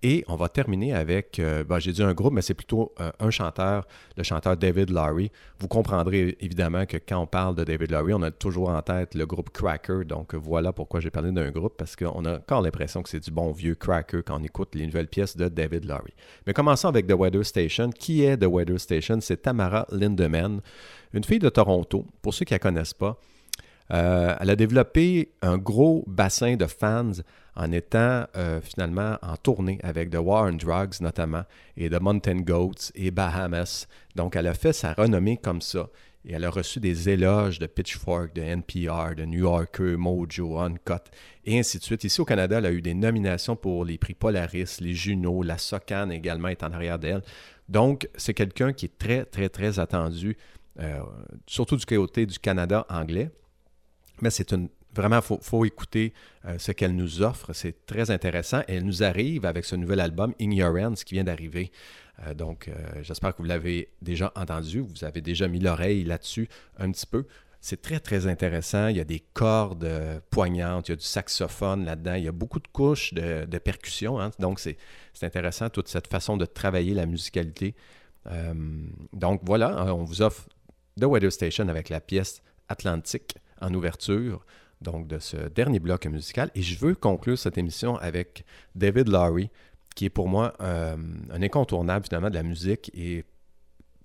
[0.02, 3.10] et on va terminer avec, euh, ben, j'ai dit un groupe, mais c'est plutôt euh,
[3.20, 5.30] un chanteur, le chanteur David Lowry.
[5.58, 9.14] Vous comprendrez évidemment que quand on parle de David Lowry, on a toujours en tête
[9.14, 10.04] le groupe Cracker.
[10.04, 13.30] Donc voilà pourquoi j'ai parlé d'un groupe, parce qu'on a encore l'impression que c'est du
[13.30, 16.12] bon vieux Cracker quand on écoute les nouvelles pièces de David Lowry.
[16.46, 17.90] Mais commençons avec The Weather Station.
[17.90, 19.18] Qui est The Weather Station?
[19.20, 20.60] C'est Tamara Lindemann,
[21.12, 22.06] une fille de Toronto.
[22.22, 23.18] Pour ceux qui ne la connaissent pas,
[23.92, 27.12] euh, elle a développé un gros bassin de fans
[27.54, 31.44] en étant euh, finalement en tournée avec The War on Drugs notamment,
[31.76, 33.86] et The Mountain Goats et Bahamas.
[34.16, 35.88] Donc elle a fait sa renommée comme ça.
[36.24, 41.10] Et elle a reçu des éloges de Pitchfork, de NPR, de New Yorker, Mojo, Uncut,
[41.44, 42.04] et ainsi de suite.
[42.04, 45.58] Ici au Canada, elle a eu des nominations pour les prix Polaris, les Juno, la
[45.58, 47.22] Socan également est en arrière d'elle.
[47.68, 50.36] Donc, c'est quelqu'un qui est très, très, très attendu,
[50.78, 51.00] euh,
[51.48, 53.30] surtout du côté du Canada anglais.
[54.20, 56.12] Mais c'est une vraiment, il faut, écouter
[56.44, 57.52] euh, ce qu'elle nous offre.
[57.52, 58.62] C'est très intéressant.
[58.68, 61.70] Elle nous arrive avec ce nouvel album, Ignorance, qui vient d'arriver.
[62.26, 64.80] Euh, donc, euh, j'espère que vous l'avez déjà entendu.
[64.80, 66.48] Vous avez déjà mis l'oreille là-dessus
[66.78, 67.26] un petit peu.
[67.60, 68.88] C'est très, très intéressant.
[68.88, 69.88] Il y a des cordes
[70.30, 73.58] poignantes, il y a du saxophone là-dedans, il y a beaucoup de couches de, de
[73.58, 74.20] percussion.
[74.20, 74.32] hein.
[74.40, 74.76] Donc, c'est
[75.22, 77.76] intéressant, toute cette façon de travailler la musicalité.
[79.12, 80.48] Donc, voilà, on vous offre
[81.00, 84.44] The Weather Station avec la pièce Atlantique en ouverture,
[84.82, 86.50] donc de ce dernier bloc musical.
[86.54, 88.44] Et je veux conclure cette émission avec
[88.74, 89.50] David Lowry,
[89.94, 90.96] qui est pour moi euh,
[91.30, 93.24] un incontournable finalement de la musique et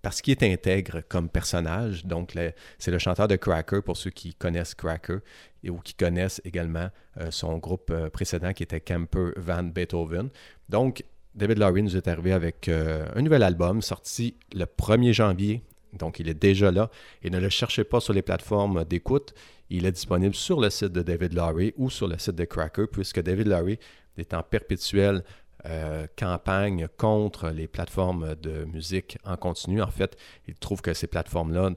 [0.02, 2.06] parce qu'il est intègre comme personnage.
[2.06, 2.34] Donc,
[2.78, 5.18] c'est le chanteur de Cracker, pour ceux qui connaissent Cracker,
[5.64, 6.90] et, ou qui connaissent également
[7.20, 10.30] euh, son groupe euh, précédent qui était Camper Van Beethoven.
[10.70, 11.04] Donc,
[11.36, 15.62] David Lowry nous est arrivé avec un nouvel album sorti le 1er janvier.
[15.98, 16.90] Donc, il est déjà là.
[17.24, 19.34] Et ne le cherchez pas sur les plateformes d'écoute.
[19.70, 22.86] Il est disponible sur le site de David Lowry ou sur le site de Cracker,
[22.92, 23.80] puisque David Lowry
[24.18, 25.24] est en perpétuelle
[25.66, 29.82] euh, campagne contre les plateformes de musique en continu.
[29.82, 30.16] En fait,
[30.48, 31.72] il trouve que ces plateformes-là,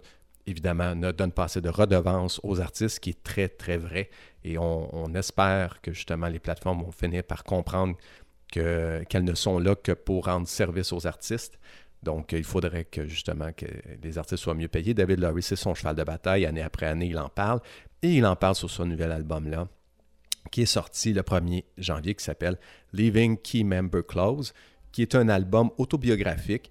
[0.47, 4.11] évidemment, ne donnent pas assez de redevances aux artistes, ce qui est très, très vrai.
[4.45, 7.97] Et on, espère que justement les plateformes vont finir par comprendre
[8.53, 11.59] que- qu'elles ne sont là que pour rendre service aux artistes.
[12.03, 13.67] Donc, il faudrait que justement que
[14.03, 14.95] les artistes soient mieux payés.
[14.95, 16.47] David Lowry, c'est son cheval de bataille.
[16.47, 17.61] Année après année, il en parle.
[18.03, 19.69] Et il en parle sur son nouvel album-là,
[20.51, 22.59] qui est sorti le 1er janvier, qui s'appelle
[22.93, 24.55] Leaving Key Member Close,
[24.93, 26.71] qui est un album autobiographique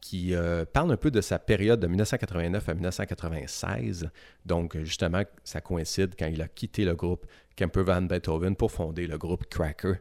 [0.00, 4.10] qui euh, parle un peu de sa période de 1989 à 1996.
[4.46, 9.06] Donc, justement, ça coïncide quand il a quitté le groupe Kemper Van Beethoven pour fonder
[9.06, 9.96] le groupe Cracker.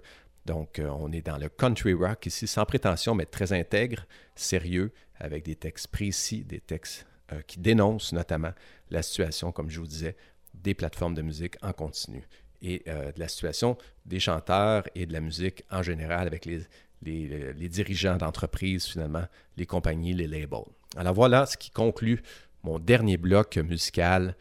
[0.50, 4.92] Donc, euh, on est dans le country rock ici, sans prétention, mais très intègre, sérieux,
[5.20, 8.54] avec des textes précis, des textes euh, qui dénoncent notamment
[8.90, 10.16] la situation, comme je vous disais,
[10.56, 12.28] des plateformes de musique en continu
[12.64, 13.78] et euh, de la situation
[14.08, 20.16] des chanteurs et de la musique en général avec les, dirigeants d'entreprises, finalement, les compagnies,
[20.16, 20.66] les labels.
[20.98, 22.24] Alors voilà ce qui conclut
[22.64, 24.36] mon dernier bloc musical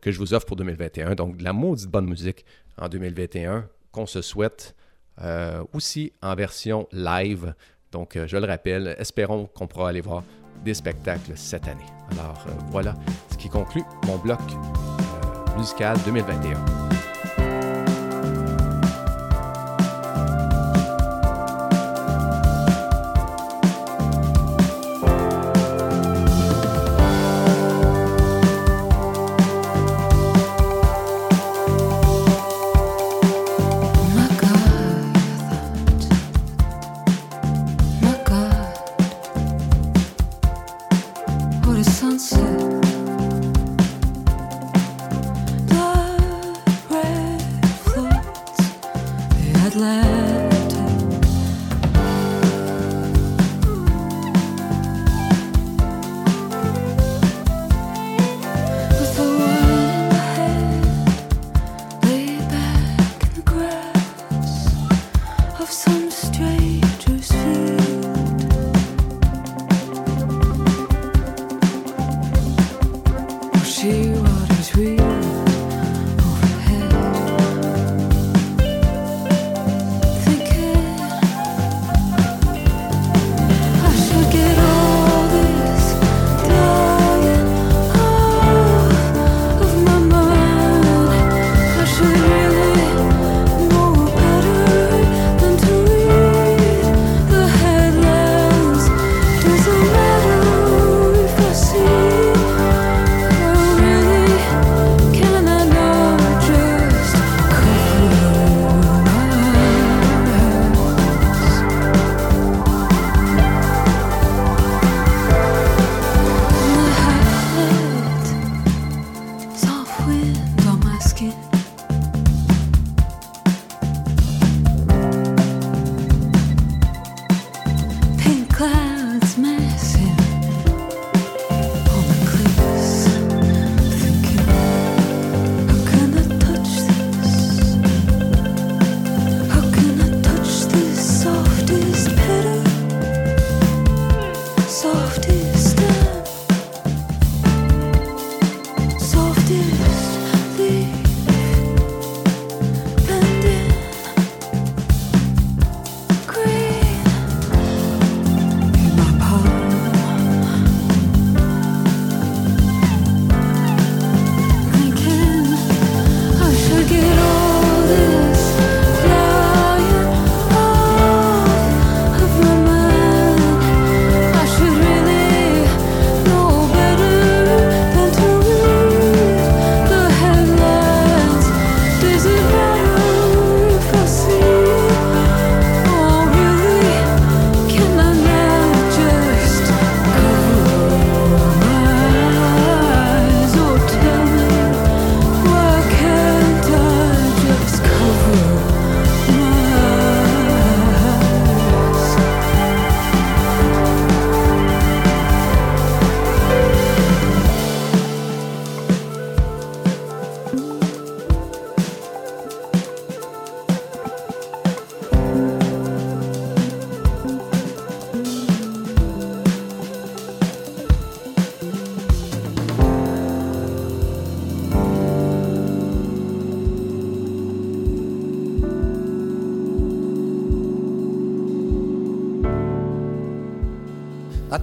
[0.00, 1.16] que je vous offre pour 2021.
[1.16, 2.46] Donc, de la maudite bonne musique
[2.78, 4.76] en 2021 qu'on se souhaite
[5.20, 7.54] euh, aussi en version live.
[7.90, 10.24] Donc, euh, je le rappelle, espérons qu'on pourra aller voir
[10.64, 11.86] des spectacles cette année.
[12.12, 12.94] Alors, euh, voilà
[13.30, 14.40] ce qui conclut mon bloc
[15.56, 16.91] musical 2021.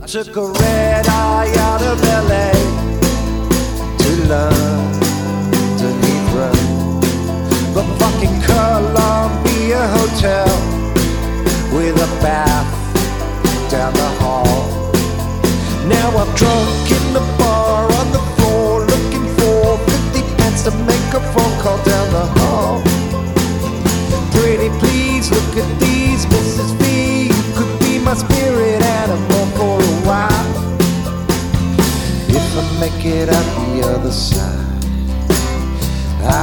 [0.09, 2.51] Took a red eye out of LA
[3.95, 7.03] to London Heathrow,
[7.75, 10.49] the fucking Columbia Hotel
[11.75, 12.65] with a bath
[13.69, 14.65] down the hall.
[15.87, 16.98] Now I'm drunk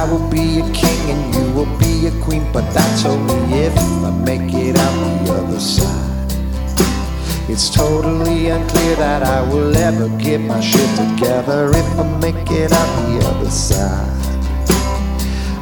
[0.09, 4.11] will be a king and you will be a queen, but that's only if I
[4.25, 6.31] make it out the other side.
[7.49, 12.71] It's totally unclear that I will ever get my shit together if I make it
[12.71, 14.17] out the other side.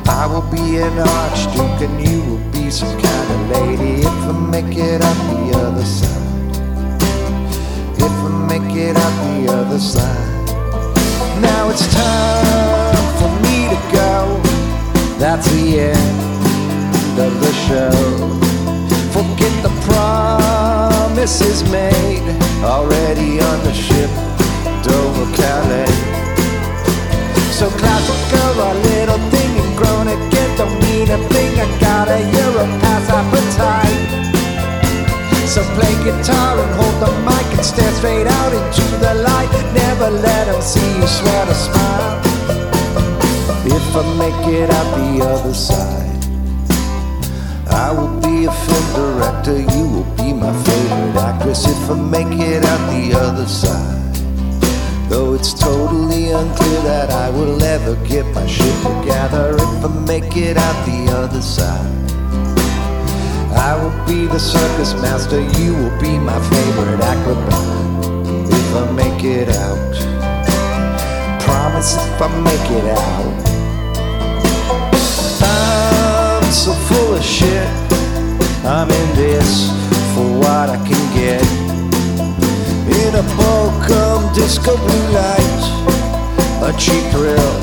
[0.08, 4.32] I will be an archduke and you will be some kind of lady if I
[4.52, 6.52] make it out the other side.
[7.98, 11.42] If I make it out the other side.
[11.42, 12.95] Now it's time
[13.92, 14.42] go.
[15.18, 17.96] That's the end of the show.
[19.16, 22.28] Forget the promises made
[22.64, 24.10] already on the ship
[24.84, 25.96] Dover Calais.
[27.52, 31.58] So classical, a little thing and grown again don't mean a thing.
[31.58, 34.26] I got a Euro pass appetite.
[35.48, 39.50] So play guitar and hold the mic and stare straight out into the light.
[39.74, 42.35] Never let 'em see you sweat a smile.
[43.78, 46.24] If I make it out the other side,
[47.70, 49.60] I will be a film director.
[49.60, 51.68] You will be my favorite actress.
[51.68, 53.96] If I make it out the other side.
[55.10, 60.36] Though it's totally unclear that I will ever get my shit together if I make
[60.36, 61.92] it out the other side.
[63.54, 69.24] I will be the circus master, you will be my favorite acrobat if I make
[69.24, 69.94] it out.
[71.42, 73.45] Promise if I make it out.
[76.88, 77.68] Full of shit.
[78.66, 79.70] I'm in this
[80.14, 81.42] for what I can get
[83.06, 85.62] in a Bocum disco blue light,
[86.62, 87.54] a cheap thrill,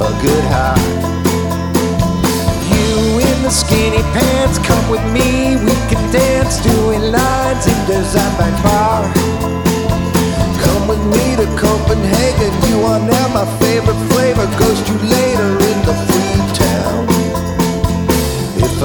[0.00, 0.86] a good high.
[2.72, 8.32] You in the skinny pants, come with me, we can dance doing lines in Design
[8.38, 9.02] Bank Bar.
[10.64, 15.63] Come with me to Copenhagen, you are now my favorite flavor, goes to later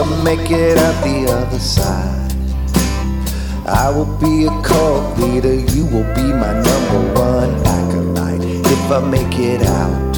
[0.02, 2.32] I make it out the other side.
[3.68, 9.02] I will be a cult leader, you will be my number one acolyte if I
[9.02, 10.14] make it out.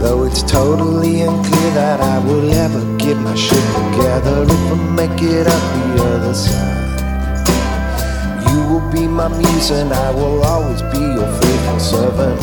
[0.00, 5.22] Though it's totally unclear that I will ever get my shit together if I make
[5.22, 7.46] it out the other side.
[8.50, 12.40] You will be my muse and I will always be your faithful servant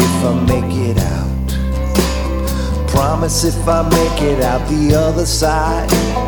[0.00, 1.15] if I make it out.
[2.96, 6.25] Promise if I make it out the other side.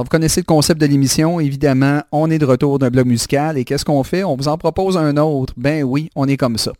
[0.00, 1.40] Alors, vous connaissez le concept de l'émission.
[1.40, 3.58] Évidemment, on est de retour d'un blog musical.
[3.58, 4.24] Et qu'est-ce qu'on fait?
[4.24, 5.52] On vous en propose un autre.
[5.58, 6.72] Ben oui, on est comme ça.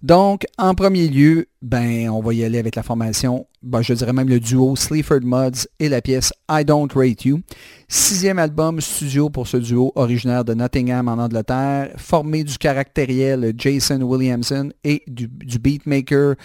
[0.00, 4.12] Donc, en premier lieu, ben, on va y aller avec la formation, ben, je dirais
[4.12, 7.40] même le duo Sleaford Muds et la pièce I Don't Rate You.
[7.88, 14.02] Sixième album studio pour ce duo originaire de Nottingham en Angleterre, formé du caractériel Jason
[14.02, 16.36] Williamson et du beatmaker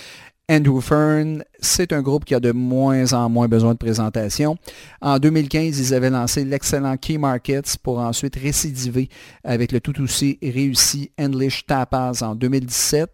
[0.49, 4.57] Andrew Fern, c'est un groupe qui a de moins en moins besoin de présentation.
[5.01, 9.07] En 2015, ils avaient lancé l'excellent Key Markets pour ensuite récidiver
[9.45, 13.09] avec le tout aussi réussi English Tapas en 2017.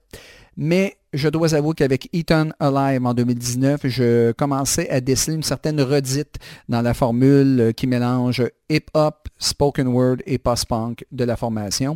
[0.61, 5.79] Mais je dois avouer qu'avec Eaton Alive en 2019, je commençais à déceler une certaine
[5.79, 6.35] redite
[6.67, 11.95] dans la formule qui mélange hip-hop, spoken word et post-punk de la formation.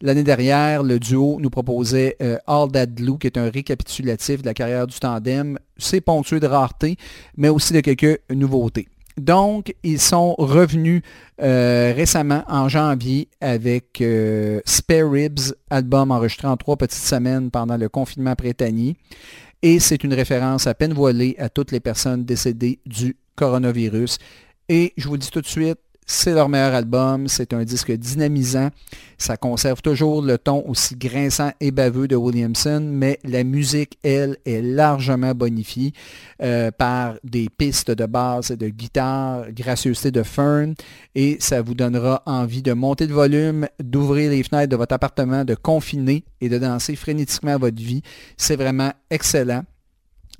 [0.00, 4.46] L'année dernière, le duo nous proposait euh, All That Blue, qui est un récapitulatif de
[4.46, 5.58] la carrière du tandem.
[5.76, 6.96] C'est ponctué de rareté,
[7.36, 8.86] mais aussi de quelques nouveautés.
[9.16, 11.02] Donc, ils sont revenus
[11.40, 17.76] euh, récemment en janvier avec euh, Spare Ribs, album enregistré en trois petites semaines pendant
[17.76, 18.98] le confinement britannique.
[19.62, 24.18] Et c'est une référence à peine voilée à toutes les personnes décédées du coronavirus.
[24.68, 28.70] Et je vous dis tout de suite, c'est leur meilleur album, c'est un disque dynamisant,
[29.16, 34.36] ça conserve toujours le ton aussi grinçant et baveux de Williamson, mais la musique, elle,
[34.44, 35.92] est largement bonifiée
[36.42, 40.74] euh, par des pistes de basse et de guitare, gracieuseté de Fern,
[41.14, 45.44] et ça vous donnera envie de monter le volume, d'ouvrir les fenêtres de votre appartement,
[45.44, 48.02] de confiner et de danser frénétiquement à votre vie.
[48.36, 49.64] C'est vraiment excellent.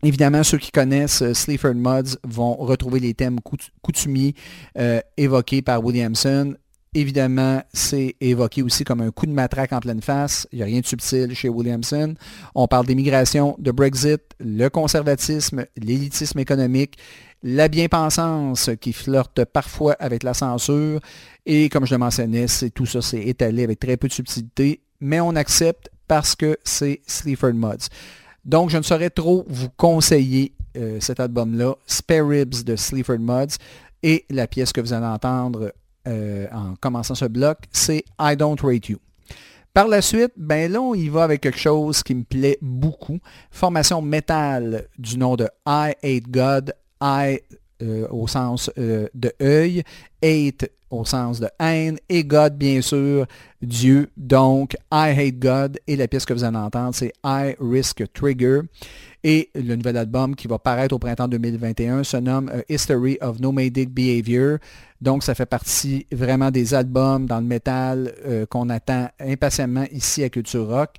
[0.05, 4.35] Évidemment, ceux qui connaissent euh, Sleaford Muds vont retrouver les thèmes coutu- coutumiers
[4.79, 6.55] euh, évoqués par Williamson.
[6.93, 10.47] Évidemment, c'est évoqué aussi comme un coup de matraque en pleine face.
[10.53, 12.15] Il n'y a rien de subtil chez Williamson.
[12.55, 16.99] On parle d'immigration, de Brexit, le conservatisme, l'élitisme économique,
[17.43, 21.01] la bien-pensance qui flirte parfois avec la censure.
[21.47, 25.19] Et comme je le mentionnais, tout ça s'est étalé avec très peu de subtilité, mais
[25.21, 27.89] on accepte parce que c'est Sleaford Muds.
[28.45, 33.57] Donc, je ne saurais trop vous conseiller euh, cet album-là, Spare Ribs de Sleaford Muds,
[34.03, 35.73] et la pièce que vous allez entendre
[36.07, 38.99] euh, en commençant ce bloc, c'est I Don't Rate You.
[39.73, 43.19] Par la suite, ben là, on y va avec quelque chose qui me plaît beaucoup.
[43.51, 47.41] Formation métal du nom de I Hate God, I
[47.83, 49.83] euh, au sens de œil,
[50.23, 53.27] hate au sens de haine, et God, bien sûr,
[53.61, 54.11] Dieu.
[54.17, 58.61] Donc, I Hate God, et la pièce que vous allez entendre, c'est I Risk Trigger.
[59.27, 63.41] Et le nouvel album qui va paraître au printemps 2021 se nomme A History of
[63.41, 64.59] Nomadic Behavior.
[65.01, 70.23] Donc, ça fait partie vraiment des albums dans le métal euh, qu'on attend impatiemment ici
[70.23, 70.91] à Culture Rock.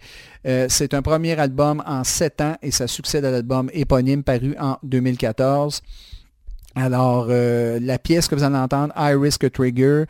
[0.48, 4.56] Euh, c'est un premier album en sept ans et ça succède à l'album éponyme paru
[4.60, 5.82] en 2014.
[6.76, 10.04] Alors, euh, la pièce que vous allez entendre, I Risk Trigger,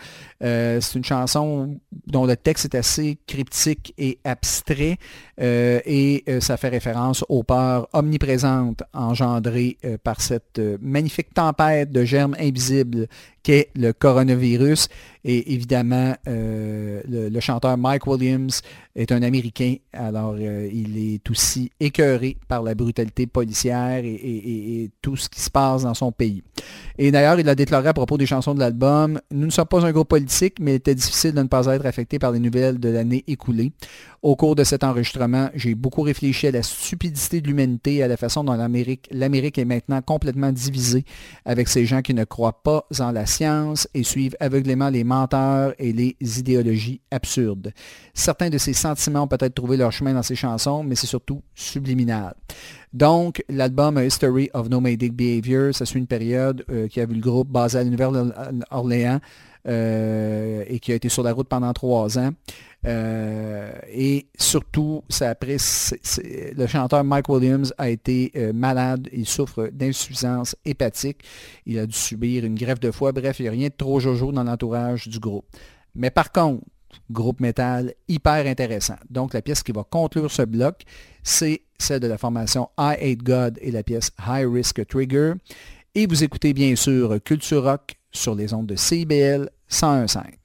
[0.46, 4.98] euh, c'est une chanson dont le texte est assez cryptique et abstrait
[5.42, 12.06] euh, et euh, ça fait référence aux peurs omniprésentes engendrées par cette magnifique tempête de
[12.06, 13.08] germes invisibles
[13.42, 14.88] qu'est le coronavirus.
[15.24, 18.62] Et évidemment, le, chanteur Mike Williams
[18.96, 24.14] est un Américain, alors il est aussi écœuré par la brutalité policière et-
[24.84, 26.44] et tout ce qui se passe dans son pays.
[26.98, 29.86] Et d'ailleurs, il a déclaré à propos des chansons de l'album, Nous ne sommes pas
[29.86, 32.80] un groupe politique, mais il était difficile de ne pas être affecté par les nouvelles
[32.80, 33.72] de l'année écoulée.
[34.22, 38.08] Au cours de cet enregistrement, j'ai beaucoup réfléchi à la stupidité de l'humanité et à
[38.08, 41.06] la façon dont l'Amérique l'Amérique est maintenant complètement divisée
[41.46, 45.74] avec ces gens qui ne croient pas en la science et suivent aveuglément les menteurs
[45.78, 47.72] et les idéologies absurdes.
[48.14, 51.42] Certains de ces sentiments ont peut-être trouvé leur chemin dans ces chansons, mais c'est surtout
[51.54, 52.34] subliminal.
[52.94, 57.16] Donc, l'album A History of Nomadic Behavior, ça suit une période euh, qui a vu
[57.16, 61.74] le groupe basé à la Nouvelle-Orléans euh, et qui a été sur la route pendant
[61.74, 62.32] trois ans.
[62.88, 69.10] Euh, et surtout, ça le chanteur Mike Williams a été euh, malade.
[69.12, 71.24] Il souffre d'insuffisance hépatique.
[71.66, 73.12] Il a dû subir une greffe de foie.
[73.12, 75.46] Bref, il n'y a rien de trop jojo dans l'entourage du groupe.
[75.96, 76.64] Mais par contre,
[77.10, 78.98] groupe métal hyper intéressant.
[79.10, 80.84] Donc, la pièce qui va conclure ce bloc,
[81.24, 85.34] c'est celle de la formation I Hate God et la pièce High Risk Trigger.
[85.96, 90.36] Et vous écoutez bien sûr Culture Rock sur les ondes de CIBL 101.5.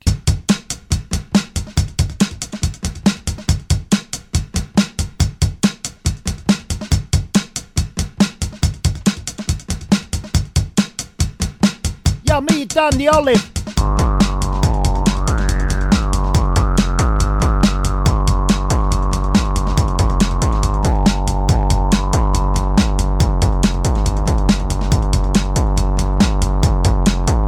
[12.24, 13.50] Yo, me, Tom the Olive.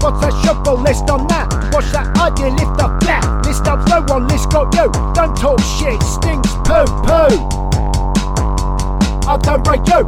[0.03, 0.73] What's a shuffle?
[0.73, 1.42] your list on that?
[1.83, 2.13] Watch that
[2.55, 3.25] lift up flat.
[3.45, 4.91] List up no one, list got you.
[5.15, 7.35] Don't talk shit, stinks poo poo.
[9.27, 10.03] I don't break you.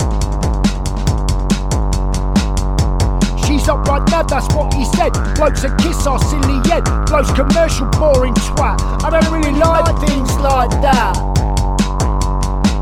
[3.47, 5.13] She's up right now, that's what he said.
[5.35, 6.85] Blokes a kiss our silly head.
[7.07, 8.79] Blokes commercial boring twat.
[9.03, 11.15] I don't really like things like that.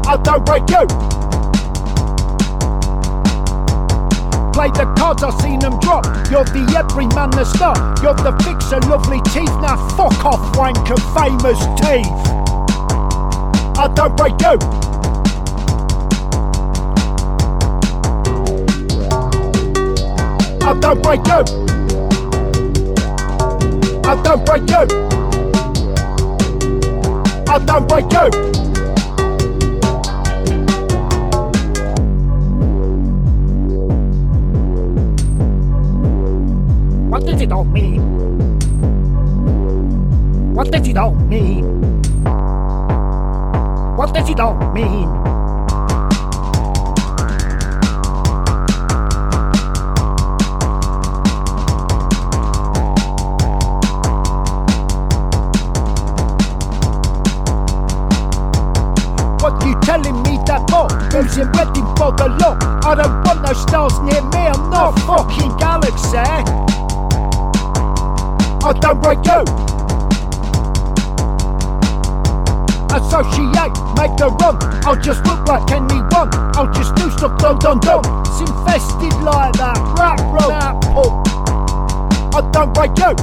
[0.06, 1.21] I don't break you.
[4.70, 6.04] The cards, I've seen them drop.
[6.30, 7.74] You're the everyman, the star.
[8.00, 9.50] You're the fixer, lovely teeth.
[9.60, 12.06] Now fuck off, wanker, famous teeth.
[13.76, 14.56] I don't break you.
[20.64, 21.42] I don't break you.
[24.04, 24.86] I don't break you.
[27.48, 28.51] I don't break you.
[37.52, 38.00] don't mean?
[40.54, 41.64] What does you don't mean?
[43.94, 45.31] What does you don't mean?
[68.92, 69.40] I don't break you.
[72.92, 74.58] Associate, make a run.
[74.84, 76.28] I'll just look like anyone.
[76.54, 78.02] I'll just do stuff dun dun dun.
[78.26, 79.78] It's infested like that.
[79.96, 81.22] Rap roll, apple.
[82.36, 83.16] I don't break you.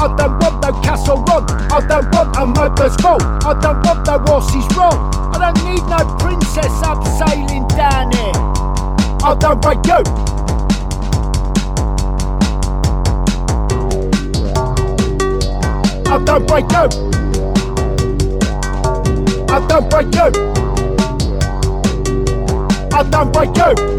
[0.00, 1.44] I don't want no castle run.
[1.70, 3.22] I don't want a mother's fault.
[3.44, 5.12] I don't want no horses wrong.
[5.34, 8.32] I don't need no princess I'm sailing down here.
[9.22, 10.37] I don't break you.
[16.10, 16.88] I don't break you.
[19.50, 20.28] I don't break you.
[22.92, 23.97] I don't break you.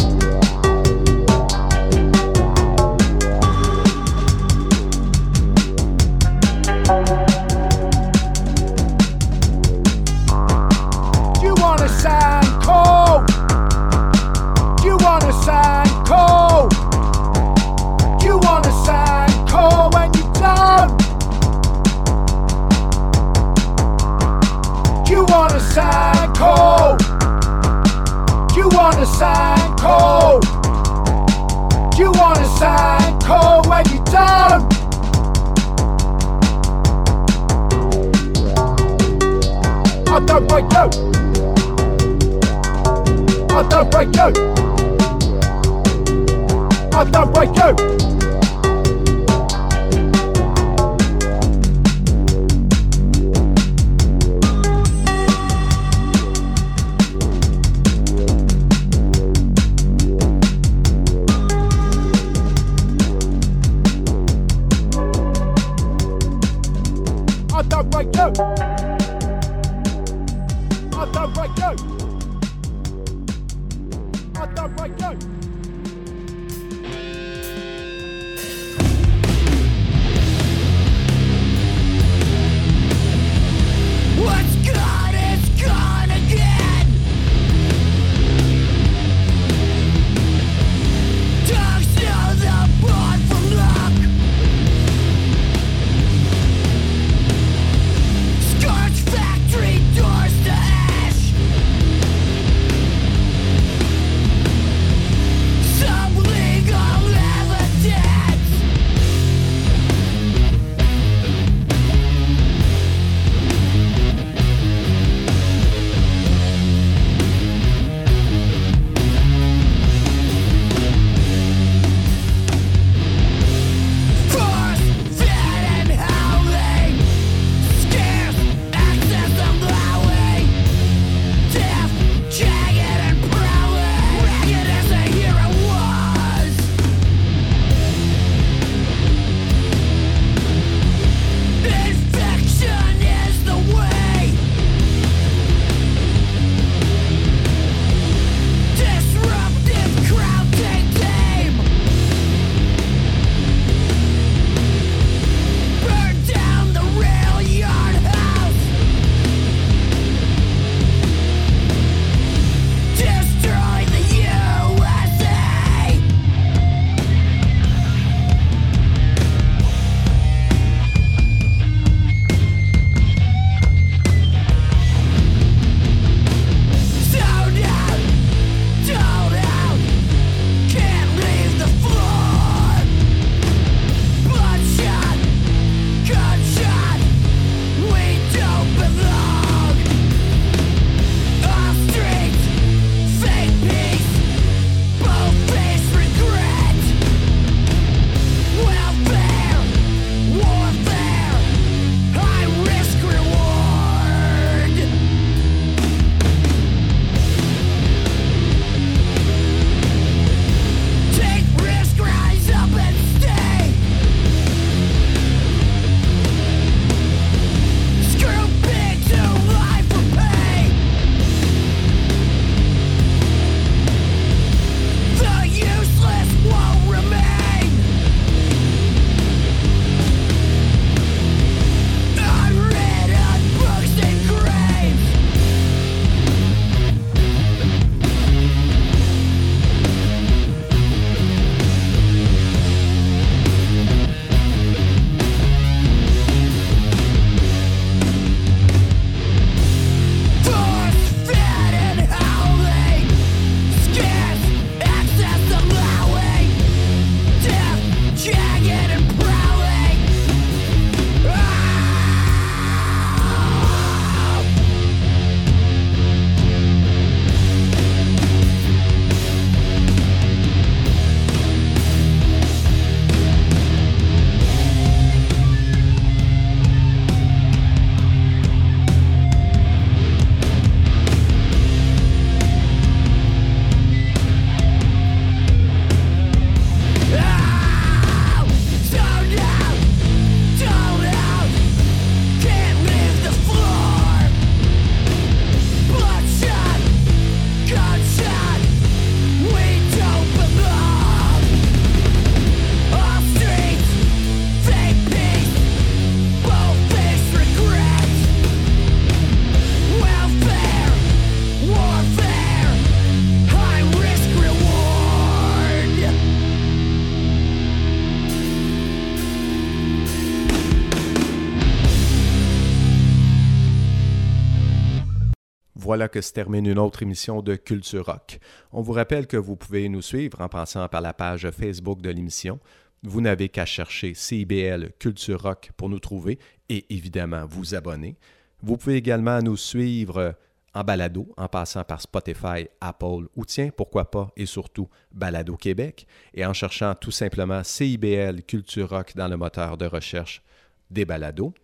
[325.90, 328.38] Voilà que se termine une autre émission de Culture Rock.
[328.72, 332.12] On vous rappelle que vous pouvez nous suivre en passant par la page Facebook de
[332.12, 332.60] l'émission.
[333.02, 336.38] Vous n'avez qu'à chercher CIBL Culture Rock pour nous trouver
[336.70, 338.18] et évidemment vous abonner.
[338.62, 340.36] Vous pouvez également nous suivre
[340.76, 346.06] en balado en passant par Spotify, Apple ou tiens, pourquoi pas, et surtout Balado Québec
[346.36, 350.44] et en cherchant tout simplement CIBL Culture Rock dans le moteur de recherche
[350.92, 351.56] des balados.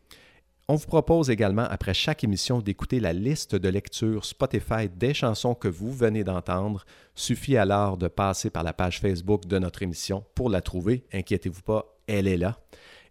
[0.67, 5.53] On vous propose également, après chaque émission, d'écouter la liste de lecture Spotify des chansons
[5.53, 6.85] que vous venez d'entendre.
[7.13, 11.05] Suffit alors de passer par la page Facebook de notre émission pour la trouver.
[11.13, 12.57] Inquiétez-vous pas, elle est là.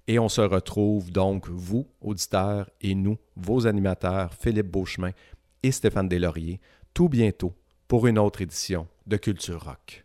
[0.08, 5.12] Et on se retrouve donc, vous, auditeurs, et nous, vos animateurs, Philippe Beauchemin
[5.62, 6.60] et Stéphane Deslauriers,
[6.92, 7.54] tout bientôt
[7.86, 10.03] pour une autre édition de Culture Rock.